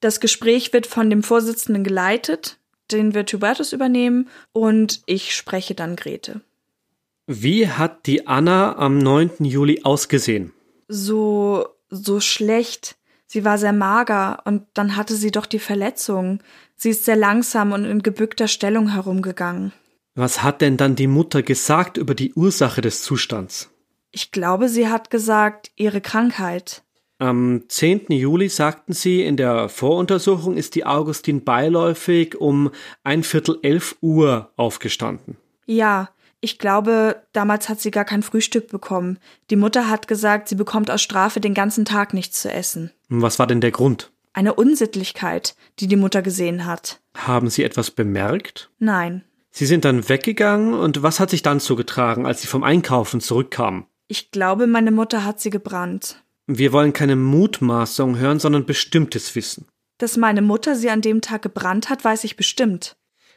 [0.00, 2.58] Das Gespräch wird von dem Vorsitzenden geleitet,
[2.90, 6.40] den wird Hubertus übernehmen und ich spreche dann Grete.
[7.26, 9.44] Wie hat die Anna am 9.
[9.44, 10.53] Juli ausgesehen?
[10.88, 12.96] So, so schlecht.
[13.26, 16.40] Sie war sehr mager und dann hatte sie doch die Verletzung.
[16.76, 19.72] Sie ist sehr langsam und in gebückter Stellung herumgegangen.
[20.14, 23.70] Was hat denn dann die Mutter gesagt über die Ursache des Zustands?
[24.12, 26.84] Ich glaube, sie hat gesagt, ihre Krankheit.
[27.18, 28.06] Am 10.
[28.10, 32.70] Juli sagten sie, in der Voruntersuchung ist die Augustin beiläufig um
[33.02, 35.36] ein Viertel elf Uhr aufgestanden.
[35.66, 36.10] Ja,
[36.44, 39.18] ich glaube, damals hat sie gar kein Frühstück bekommen.
[39.48, 42.90] Die Mutter hat gesagt, sie bekommt aus Strafe den ganzen Tag nichts zu essen.
[43.08, 44.12] Was war denn der Grund?
[44.34, 47.00] Eine Unsittlichkeit, die die Mutter gesehen hat.
[47.16, 48.70] Haben Sie etwas bemerkt?
[48.78, 49.24] Nein.
[49.52, 53.86] Sie sind dann weggegangen und was hat sich dann zugetragen, als Sie vom Einkaufen zurückkamen?
[54.08, 56.22] Ich glaube, meine Mutter hat sie gebrannt.
[56.46, 59.66] Wir wollen keine Mutmaßung hören, sondern bestimmtes Wissen.
[59.96, 62.96] Dass meine Mutter sie an dem Tag gebrannt hat, weiß ich bestimmt.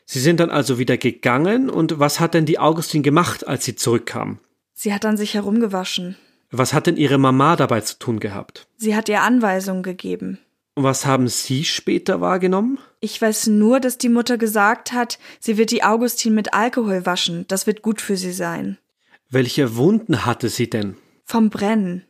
[0.10, 3.76] Sie sind dann also wieder gegangen und was hat denn die Augustin gemacht, als sie
[3.76, 4.40] zurückkam?
[4.74, 6.16] Sie hat an sich herumgewaschen.
[6.50, 8.68] Was hat denn ihre Mama dabei zu tun gehabt?
[8.78, 10.40] Sie hat ihr Anweisungen gegeben.
[10.76, 12.80] Und was haben Sie später wahrgenommen?
[13.02, 17.44] Ich weiß nur, dass die Mutter gesagt hat, sie wird die Augustin mit Alkohol waschen,
[17.50, 18.78] das wird gut für sie sein.
[19.30, 20.96] Welche Wunden hatte sie denn?
[21.26, 22.06] Vom Brennen.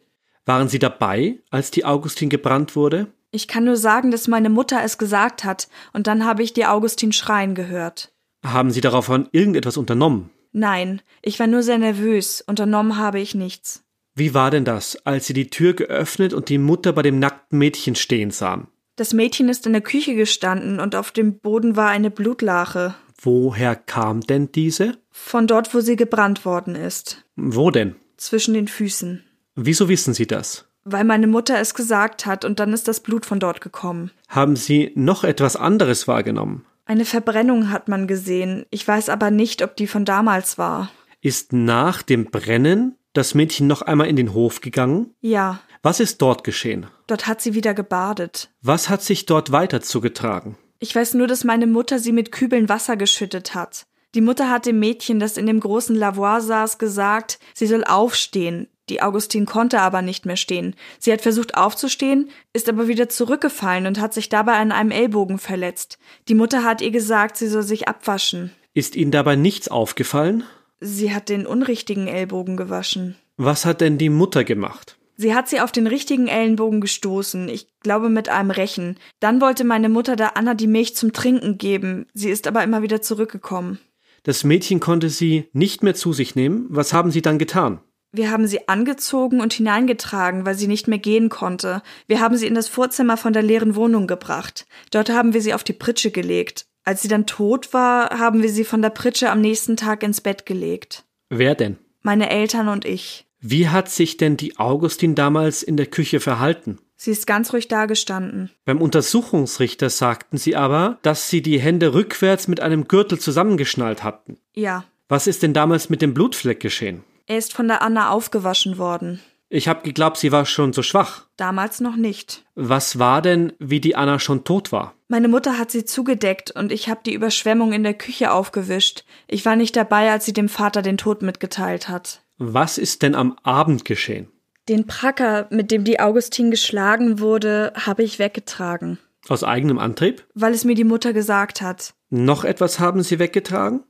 [0.45, 3.07] Waren Sie dabei, als die Augustin gebrannt wurde?
[3.37, 6.65] Ich kann nur sagen, dass meine Mutter es gesagt hat, und dann habe ich die
[6.65, 8.11] Augustin schreien gehört.
[8.43, 10.31] Haben Sie daraufhin irgendetwas unternommen?
[10.53, 13.83] Nein, ich war nur sehr nervös, unternommen habe ich nichts.
[14.15, 17.59] Wie war denn das, als Sie die Tür geöffnet und die Mutter bei dem nackten
[17.59, 18.69] Mädchen stehen sahen?
[18.95, 22.95] Das Mädchen ist in der Küche gestanden und auf dem Boden war eine Blutlache.
[23.21, 24.97] Woher kam denn diese?
[25.11, 27.23] Von dort, wo sie gebrannt worden ist.
[27.35, 27.97] Wo denn?
[28.17, 29.23] Zwischen den Füßen.
[29.53, 30.66] Wieso wissen Sie das?
[30.89, 34.11] Weil meine Mutter es gesagt hat und dann ist das Blut von dort gekommen.
[34.29, 36.65] Haben Sie noch etwas anderes wahrgenommen?
[36.85, 38.65] Eine Verbrennung hat man gesehen.
[38.69, 40.89] Ich weiß aber nicht, ob die von damals war.
[41.19, 45.13] Ist nach dem Brennen das Mädchen noch einmal in den Hof gegangen?
[45.19, 45.59] Ja.
[45.83, 46.85] Was ist dort geschehen?
[47.07, 48.49] Dort hat sie wieder gebadet.
[48.61, 50.55] Was hat sich dort weiter zugetragen?
[50.79, 53.87] Ich weiß nur, dass meine Mutter sie mit Kübeln Wasser geschüttet hat.
[54.15, 58.69] Die Mutter hat dem Mädchen, das in dem großen Lavoir saß, gesagt, sie soll aufstehen.
[58.89, 60.75] Die Augustin konnte aber nicht mehr stehen.
[60.99, 65.39] Sie hat versucht aufzustehen, ist aber wieder zurückgefallen und hat sich dabei an einem Ellbogen
[65.39, 65.97] verletzt.
[66.27, 68.51] Die Mutter hat ihr gesagt, sie soll sich abwaschen.
[68.73, 70.43] Ist Ihnen dabei nichts aufgefallen?
[70.79, 73.15] Sie hat den unrichtigen Ellbogen gewaschen.
[73.35, 74.97] Was hat denn die Mutter gemacht?
[75.19, 78.97] Sie hat sie auf den richtigen Ellenbogen gestoßen, ich glaube mit einem Rechen.
[79.19, 82.83] Dann wollte meine Mutter der Anna die Milch zum Trinken geben, sie ist aber immer
[82.83, 83.79] wieder zurückgekommen.
[84.21, 86.67] Das Mädchen konnte sie nicht mehr zu sich nehmen.
[86.69, 87.79] Was haben Sie dann getan?
[88.17, 91.83] Wir haben sie angezogen und hineingetragen, weil sie nicht mehr gehen konnte.
[92.07, 94.65] Wir haben sie in das Vorzimmer von der leeren Wohnung gebracht.
[94.89, 96.65] Dort haben wir sie auf die Pritsche gelegt.
[96.83, 100.19] Als sie dann tot war, haben wir sie von der Pritsche am nächsten Tag ins
[100.19, 101.05] Bett gelegt.
[101.29, 101.77] Wer denn?
[102.01, 103.27] Meine Eltern und ich.
[103.39, 106.79] Wie hat sich denn die Augustin damals in der Küche verhalten?
[106.95, 108.49] Sie ist ganz ruhig dagestanden.
[108.65, 114.39] Beim Untersuchungsrichter sagten sie aber, dass sie die Hände rückwärts mit einem Gürtel zusammengeschnallt hatten.
[114.55, 114.85] Ja.
[115.07, 117.03] Was ist denn damals mit dem Blutfleck geschehen?
[117.27, 119.19] Er ist von der Anna aufgewaschen worden.
[119.49, 121.25] Ich habe geglaubt, sie war schon so schwach.
[121.35, 122.45] Damals noch nicht.
[122.55, 124.93] Was war denn, wie die Anna schon tot war?
[125.09, 129.03] Meine Mutter hat sie zugedeckt und ich habe die Überschwemmung in der Küche aufgewischt.
[129.27, 132.23] Ich war nicht dabei, als sie dem Vater den Tod mitgeteilt hat.
[132.37, 134.27] Was ist denn am Abend geschehen?
[134.69, 138.99] Den Pracker, mit dem die Augustin geschlagen wurde, habe ich weggetragen.
[139.29, 140.25] Aus eigenem Antrieb?
[140.33, 141.93] Weil es mir die Mutter gesagt hat.
[142.09, 143.83] Noch etwas haben Sie weggetragen?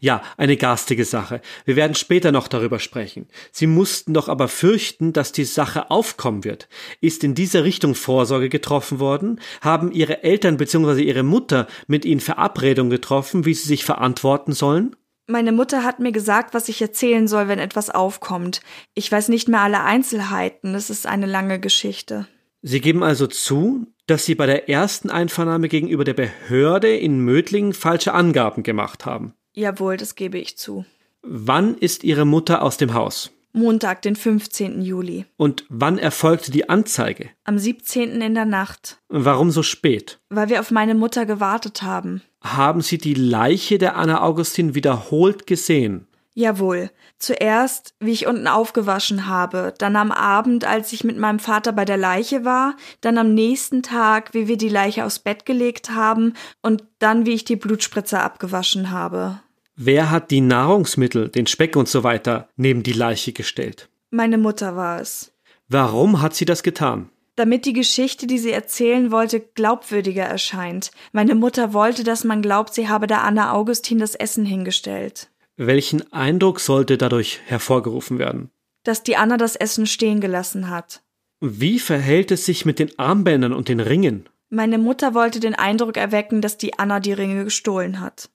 [0.00, 1.40] Ja, eine garstige Sache.
[1.64, 3.26] Wir werden später noch darüber sprechen.
[3.52, 6.68] Sie mussten doch aber fürchten, dass die Sache aufkommen wird.
[7.00, 9.40] Ist in dieser Richtung Vorsorge getroffen worden?
[9.60, 11.02] Haben Ihre Eltern bzw.
[11.02, 14.96] Ihre Mutter mit Ihnen Verabredung getroffen, wie Sie sich verantworten sollen?
[15.26, 18.62] Meine Mutter hat mir gesagt, was ich erzählen soll, wenn etwas aufkommt.
[18.94, 20.74] Ich weiß nicht mehr alle Einzelheiten.
[20.74, 22.26] Es ist eine lange Geschichte.
[22.62, 27.72] Sie geben also zu, dass Sie bei der ersten Einvernahme gegenüber der Behörde in Mödling
[27.72, 29.34] falsche Angaben gemacht haben.
[29.52, 30.84] Jawohl, das gebe ich zu.
[31.22, 33.30] Wann ist Ihre Mutter aus dem Haus?
[33.52, 34.80] Montag, den 15.
[34.80, 35.26] Juli.
[35.36, 37.30] Und wann erfolgte die Anzeige?
[37.44, 38.20] Am 17.
[38.22, 38.98] in der Nacht.
[39.08, 40.20] Warum so spät?
[40.28, 42.22] Weil wir auf meine Mutter gewartet haben.
[42.42, 46.06] Haben Sie die Leiche der Anna Augustin wiederholt gesehen?
[46.34, 46.90] Jawohl.
[47.18, 51.84] Zuerst, wie ich unten aufgewaschen habe, dann am Abend, als ich mit meinem Vater bei
[51.84, 56.34] der Leiche war, dann am nächsten Tag, wie wir die Leiche aufs Bett gelegt haben
[56.62, 59.40] und dann, wie ich die Blutspritze abgewaschen habe.
[59.76, 63.88] Wer hat die Nahrungsmittel, den Speck und so weiter neben die Leiche gestellt?
[64.10, 65.32] Meine Mutter war es.
[65.68, 67.08] Warum hat sie das getan?
[67.36, 70.90] Damit die Geschichte, die sie erzählen wollte, glaubwürdiger erscheint.
[71.12, 75.30] Meine Mutter wollte, dass man glaubt, sie habe der Anna Augustin das Essen hingestellt.
[75.62, 78.48] Welchen Eindruck sollte dadurch hervorgerufen werden?
[78.82, 81.02] Dass die Anna das Essen stehen gelassen hat.
[81.40, 84.26] Wie verhält es sich mit den Armbändern und den Ringen?
[84.48, 88.30] Meine Mutter wollte den Eindruck erwecken, dass die Anna die Ringe gestohlen hat.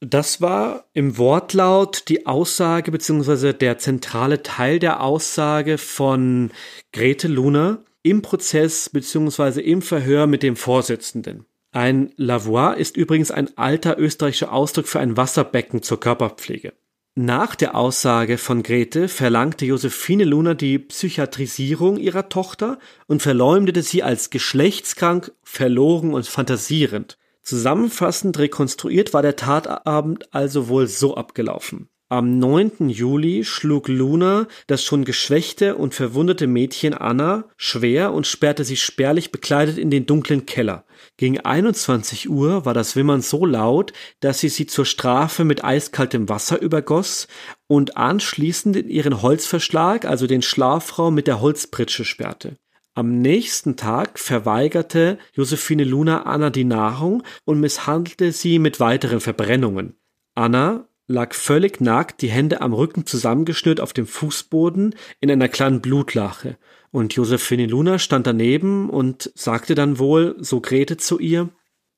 [0.00, 3.54] Das war im Wortlaut die Aussage bzw.
[3.54, 6.50] der zentrale Teil der Aussage von
[6.92, 9.62] Grete Luna im Prozess bzw.
[9.62, 11.46] im Verhör mit dem Vorsitzenden.
[11.74, 16.72] Ein Lavoir ist übrigens ein alter österreichischer Ausdruck für ein Wasserbecken zur Körperpflege.
[17.16, 24.04] Nach der Aussage von Grete verlangte Josephine Luna die Psychiatrisierung ihrer Tochter und verleumdete sie
[24.04, 27.18] als geschlechtskrank, verlogen und fantasierend.
[27.42, 31.88] Zusammenfassend rekonstruiert war der Tatabend also wohl so abgelaufen.
[32.08, 32.90] Am 9.
[32.90, 39.32] Juli schlug Luna das schon geschwächte und verwundete Mädchen Anna schwer und sperrte sie spärlich
[39.32, 40.84] bekleidet in den dunklen Keller.
[41.16, 46.28] Gegen 21 Uhr war das Wimmern so laut, dass sie sie zur Strafe mit eiskaltem
[46.28, 47.28] Wasser übergoss
[47.68, 52.56] und anschließend in ihren Holzverschlag, also den Schlafraum mit der Holzpritsche sperrte.
[52.96, 59.96] Am nächsten Tag verweigerte Josephine Luna Anna die Nahrung und misshandelte sie mit weiteren Verbrennungen.
[60.34, 65.80] Anna lag völlig nackt, die Hände am Rücken zusammengeschnürt auf dem Fußboden in einer kleinen
[65.80, 66.56] Blutlache.
[66.94, 71.48] Und Josephine Luna stand daneben und sagte dann wohl, so Grete zu ihr,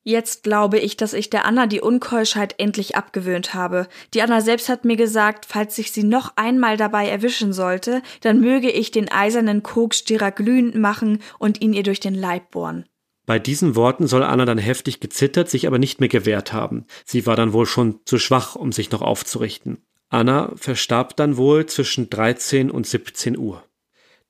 [0.03, 3.87] Jetzt glaube ich, dass ich der Anna die Unkeuschheit endlich abgewöhnt habe.
[4.15, 8.41] Die Anna selbst hat mir gesagt, falls ich sie noch einmal dabei erwischen sollte, dann
[8.41, 12.85] möge ich den eisernen Kokstierer glühend machen und ihn ihr durch den Leib bohren.
[13.27, 16.85] Bei diesen Worten soll Anna dann heftig gezittert, sich aber nicht mehr gewehrt haben.
[17.05, 19.85] Sie war dann wohl schon zu schwach, um sich noch aufzurichten.
[20.09, 23.66] Anna verstarb dann wohl zwischen 13 und 17 Uhr.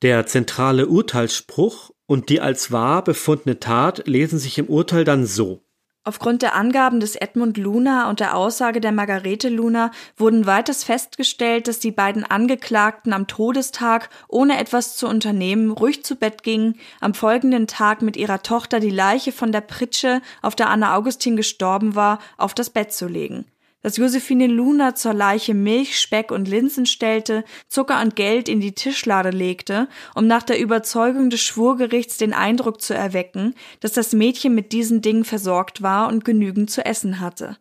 [0.04, 5.64] Der zentrale Urteilsspruch und die als wahr befundene Tat lesen sich im Urteil dann so.
[6.04, 11.68] Aufgrund der Angaben des Edmund Luna und der Aussage der Margarete Luna wurden weiters festgestellt,
[11.68, 17.16] dass die beiden Angeklagten am Todestag, ohne etwas zu unternehmen, ruhig zu Bett gingen, am
[17.16, 21.96] folgenden Tag mit ihrer Tochter die Leiche von der Pritsche, auf der Anna Augustin gestorben
[21.96, 23.46] war, auf das Bett zu legen
[23.88, 28.74] dass Josephine Luna zur Leiche Milch, Speck und Linsen stellte, Zucker und Geld in die
[28.74, 34.54] Tischlade legte, um nach der Überzeugung des Schwurgerichts den Eindruck zu erwecken, dass das Mädchen
[34.54, 37.56] mit diesen Dingen versorgt war und genügend zu essen hatte.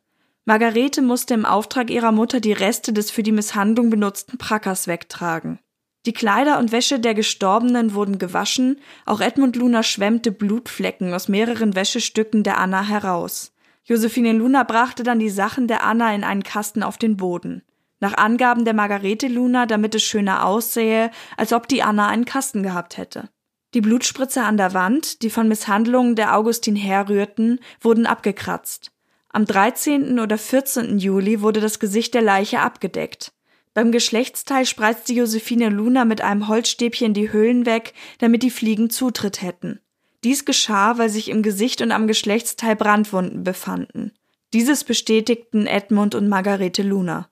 [0.46, 5.60] Margarete musste im Auftrag ihrer Mutter die Reste des für die Misshandlung benutzten Prackers wegtragen.
[6.06, 11.76] Die Kleider und Wäsche der Gestorbenen wurden gewaschen, auch Edmund Luna schwemmte Blutflecken aus mehreren
[11.76, 13.52] Wäschestücken der Anna heraus.
[13.88, 17.62] Josephine Luna brachte dann die Sachen der Anna in einen Kasten auf den Boden.
[18.00, 22.64] Nach Angaben der Margarete Luna, damit es schöner aussähe, als ob die Anna einen Kasten
[22.64, 23.28] gehabt hätte.
[23.74, 28.90] Die Blutspritze an der Wand, die von Misshandlungen der Augustin herrührten, wurden abgekratzt.
[29.28, 30.18] Am 13.
[30.18, 30.98] oder 14.
[30.98, 33.32] Juli wurde das Gesicht der Leiche abgedeckt.
[33.72, 39.42] Beim Geschlechtsteil spreizte Josephine Luna mit einem Holzstäbchen die Höhlen weg, damit die Fliegen Zutritt
[39.42, 39.78] hätten.
[40.26, 44.10] Dies geschah, weil sich im Gesicht und am Geschlechtsteil Brandwunden befanden.
[44.52, 47.28] Dieses bestätigten Edmund und Margarete Luna.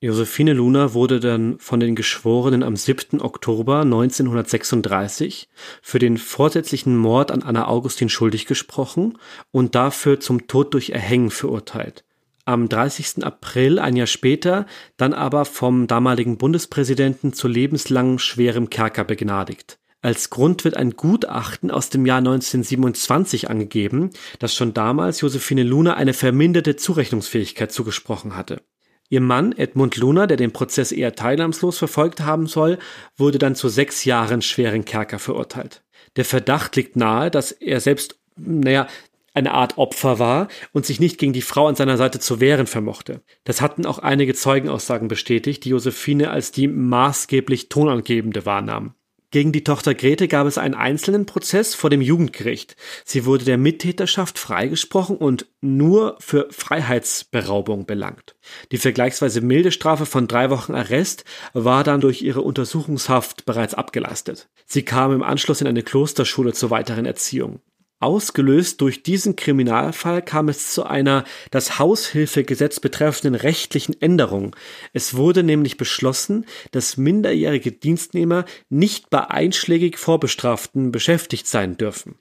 [0.00, 3.20] Josephine Luna wurde dann von den Geschworenen am 7.
[3.20, 5.50] Oktober 1936
[5.82, 9.18] für den vorsätzlichen Mord an Anna Augustin schuldig gesprochen
[9.52, 12.04] und dafür zum Tod durch Erhängen verurteilt.
[12.44, 13.24] Am 30.
[13.24, 14.66] April, ein Jahr später,
[14.96, 19.78] dann aber vom damaligen Bundespräsidenten zu lebenslang schwerem Kerker begnadigt.
[20.04, 25.94] Als Grund wird ein Gutachten aus dem Jahr 1927 angegeben, das schon damals Josephine Luna
[25.94, 28.62] eine verminderte Zurechnungsfähigkeit zugesprochen hatte.
[29.10, 32.78] Ihr Mann Edmund Luna, der den Prozess eher teilnahmslos verfolgt haben soll,
[33.16, 35.84] wurde dann zu sechs Jahren schweren Kerker verurteilt.
[36.16, 38.88] Der Verdacht liegt nahe, dass er selbst, naja,
[39.34, 42.66] eine Art Opfer war und sich nicht gegen die Frau an seiner Seite zu wehren
[42.66, 43.22] vermochte.
[43.44, 48.94] Das hatten auch einige Zeugenaussagen bestätigt, die Josephine als die maßgeblich tonangebende wahrnahmen.
[49.32, 52.76] Gegen die Tochter Grete gab es einen einzelnen Prozess vor dem Jugendgericht.
[53.06, 58.36] Sie wurde der Mittäterschaft freigesprochen und nur für Freiheitsberaubung belangt.
[58.72, 61.24] Die vergleichsweise milde Strafe von drei Wochen Arrest
[61.54, 64.50] war dann durch ihre Untersuchungshaft bereits abgelastet.
[64.66, 67.60] Sie kam im Anschluss in eine Klosterschule zur weiteren Erziehung.
[68.02, 74.56] Ausgelöst durch diesen Kriminalfall kam es zu einer das Haushilfegesetz betreffenden rechtlichen Änderung.
[74.92, 82.16] Es wurde nämlich beschlossen, dass minderjährige Dienstnehmer nicht bei einschlägig Vorbestraften beschäftigt sein dürfen.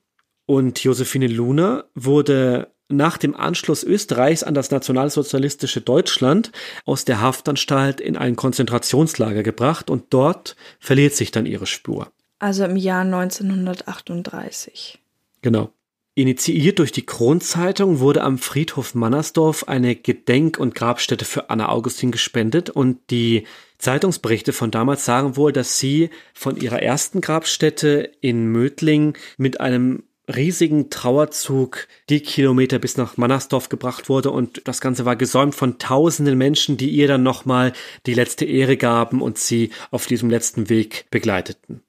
[0.45, 6.51] Und Josephine Luna wurde nach dem Anschluss Österreichs an das nationalsozialistische Deutschland
[6.85, 12.11] aus der Haftanstalt in ein Konzentrationslager gebracht und dort verliert sich dann ihre Spur.
[12.39, 15.00] Also im Jahr 1938.
[15.41, 15.73] Genau.
[16.13, 22.11] Initiiert durch die Kronzeitung wurde am Friedhof Mannersdorf eine Gedenk- und Grabstätte für Anna Augustin
[22.11, 23.45] gespendet und die
[23.77, 30.03] Zeitungsberichte von damals sagen wohl, dass sie von ihrer ersten Grabstätte in Mödling mit einem
[30.27, 35.79] riesigen Trauerzug die Kilometer bis nach Mannersdorf gebracht wurde und das Ganze war gesäumt von
[35.79, 37.71] tausenden Menschen, die ihr dann nochmal
[38.05, 41.81] die letzte Ehre gaben und sie auf diesem letzten Weg begleiteten.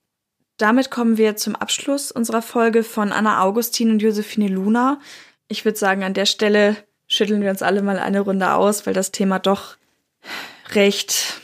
[0.63, 5.01] Damit kommen wir zum Abschluss unserer Folge von Anna Augustin und Josephine Luna.
[5.49, 6.77] Ich würde sagen, an der Stelle
[7.09, 9.77] schütteln wir uns alle mal eine Runde aus, weil das Thema doch
[10.69, 11.41] recht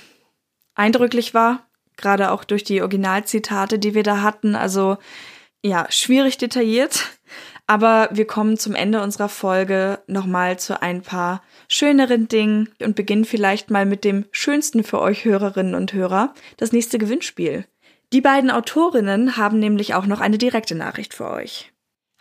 [0.76, 1.66] eindrücklich war,
[1.96, 4.54] gerade auch durch die Originalzitate, die wir da hatten.
[4.54, 4.98] Also
[5.64, 7.08] ja, schwierig detailliert.
[7.66, 13.24] Aber wir kommen zum Ende unserer Folge nochmal zu ein paar schöneren Dingen und beginnen
[13.24, 17.66] vielleicht mal mit dem schönsten für euch Hörerinnen und Hörer, das nächste Gewinnspiel.
[18.12, 21.72] Die beiden Autorinnen haben nämlich auch noch eine direkte Nachricht für euch.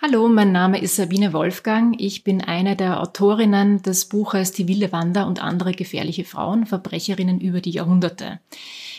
[0.02, 1.96] Hallo, mein Name ist Sabine Wolfgang.
[1.98, 7.40] Ich bin eine der Autorinnen des Buches Die wilde Wander und andere gefährliche Frauen, Verbrecherinnen
[7.40, 8.42] über die Jahrhunderte.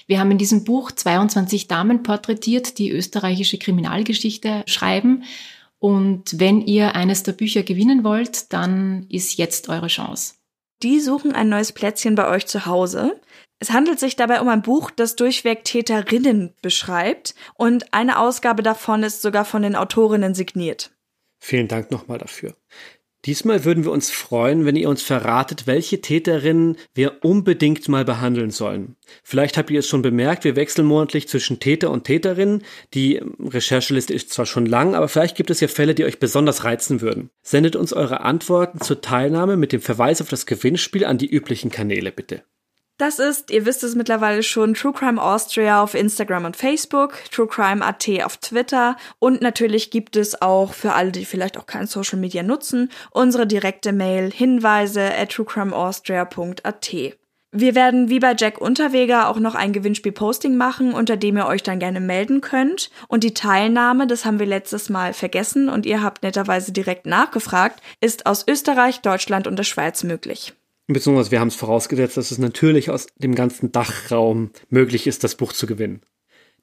[0.06, 5.24] Wir haben in diesem Buch 22 Damen porträtiert, die österreichische Kriminalgeschichte schreiben.
[5.78, 10.36] Und wenn ihr eines der Bücher gewinnen wollt, dann ist jetzt eure Chance.
[10.82, 13.20] Die suchen ein neues Plätzchen bei euch zu Hause.
[13.60, 19.02] Es handelt sich dabei um ein Buch, das durchweg Täterinnen beschreibt und eine Ausgabe davon
[19.02, 20.92] ist sogar von den Autorinnen signiert.
[21.40, 22.54] Vielen Dank nochmal dafür.
[23.24, 28.52] Diesmal würden wir uns freuen, wenn ihr uns verratet, welche Täterinnen wir unbedingt mal behandeln
[28.52, 28.94] sollen.
[29.24, 32.62] Vielleicht habt ihr es schon bemerkt, wir wechseln monatlich zwischen Täter und Täterinnen.
[32.94, 36.62] Die Rechercheliste ist zwar schon lang, aber vielleicht gibt es ja Fälle, die euch besonders
[36.62, 37.30] reizen würden.
[37.42, 41.72] Sendet uns eure Antworten zur Teilnahme mit dem Verweis auf das Gewinnspiel an die üblichen
[41.72, 42.44] Kanäle bitte.
[42.98, 47.46] Das ist, ihr wisst es mittlerweile schon, True Crime Austria auf Instagram und Facebook, True
[47.46, 51.86] Crime AT auf Twitter und natürlich gibt es auch für alle, die vielleicht auch kein
[51.86, 56.94] Social Media nutzen, unsere direkte Mail hinweise at truecrimeaustria.at.
[57.52, 61.62] Wir werden wie bei Jack Unterweger auch noch ein Gewinnspiel-Posting machen, unter dem ihr euch
[61.62, 62.90] dann gerne melden könnt.
[63.06, 67.80] Und die Teilnahme, das haben wir letztes Mal vergessen und ihr habt netterweise direkt nachgefragt,
[68.00, 70.52] ist aus Österreich, Deutschland und der Schweiz möglich
[70.94, 75.36] beziehungsweise wir haben es vorausgesetzt, dass es natürlich aus dem ganzen Dachraum möglich ist, das
[75.36, 76.02] Buch zu gewinnen.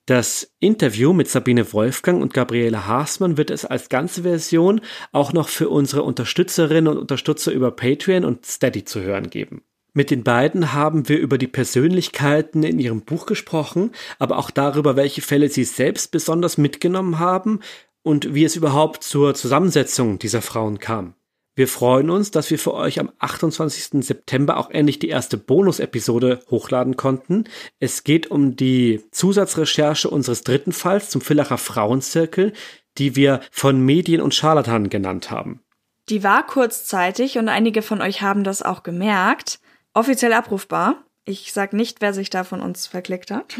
[0.06, 5.50] Das Interview mit Sabine Wolfgang und Gabriele Haasmann wird es als ganze Version auch noch
[5.50, 9.64] für unsere Unterstützerinnen und Unterstützer über Patreon und Steady zu hören geben.
[9.94, 14.96] Mit den beiden haben wir über die Persönlichkeiten in ihrem Buch gesprochen, aber auch darüber,
[14.96, 17.62] welche Fälle sie selbst besonders mitgenommen haben
[18.04, 21.16] und wie es überhaupt zur Zusammensetzung dieser Frauen kam.
[21.58, 24.06] Wir freuen uns, dass wir für euch am 28.
[24.06, 27.46] September auch endlich die erste Bonus-Episode hochladen konnten.
[27.80, 32.52] Es geht um die Zusatzrecherche unseres dritten Falls zum Villacher Frauenzirkel,
[32.98, 35.62] die wir von Medien und Scharlatan genannt haben.
[36.10, 39.60] Die war kurzzeitig und einige von euch haben das auch gemerkt,
[39.94, 41.05] offiziell abrufbar.
[41.28, 43.60] Ich sag nicht, wer sich da von uns verklickt hat.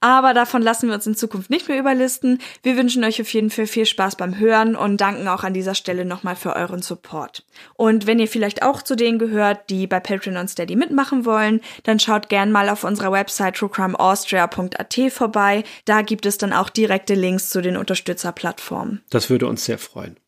[0.00, 2.38] Aber davon lassen wir uns in Zukunft nicht mehr überlisten.
[2.62, 5.74] Wir wünschen euch auf jeden Fall viel Spaß beim Hören und danken auch an dieser
[5.74, 7.44] Stelle nochmal für euren Support.
[7.74, 11.60] Und wenn ihr vielleicht auch zu denen gehört, die bei Patreon und Steady mitmachen wollen,
[11.82, 15.64] dann schaut gern mal auf unserer Website truecrimeaustria.at vorbei.
[15.84, 19.02] Da gibt es dann auch direkte Links zu den Unterstützerplattformen.
[19.10, 20.21] Das würde uns sehr freuen.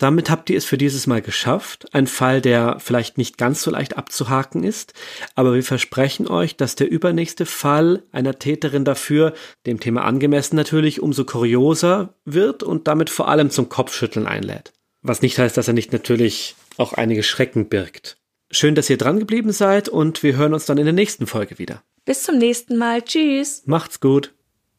[0.00, 1.94] Damit habt ihr es für dieses Mal geschafft.
[1.94, 4.94] Ein Fall, der vielleicht nicht ganz so leicht abzuhaken ist,
[5.34, 9.34] aber wir versprechen euch, dass der übernächste Fall einer Täterin dafür,
[9.66, 14.72] dem Thema angemessen natürlich, umso kurioser wird und damit vor allem zum Kopfschütteln einlädt.
[15.02, 18.16] Was nicht heißt, dass er nicht natürlich auch einige Schrecken birgt.
[18.50, 21.58] Schön, dass ihr dran geblieben seid und wir hören uns dann in der nächsten Folge
[21.58, 21.82] wieder.
[22.06, 23.02] Bis zum nächsten Mal.
[23.02, 23.64] Tschüss.
[23.66, 24.32] Macht's gut.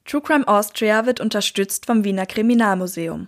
[0.03, 3.28] True Crime Austria wird unterstützt vom Wiener Kriminalmuseum.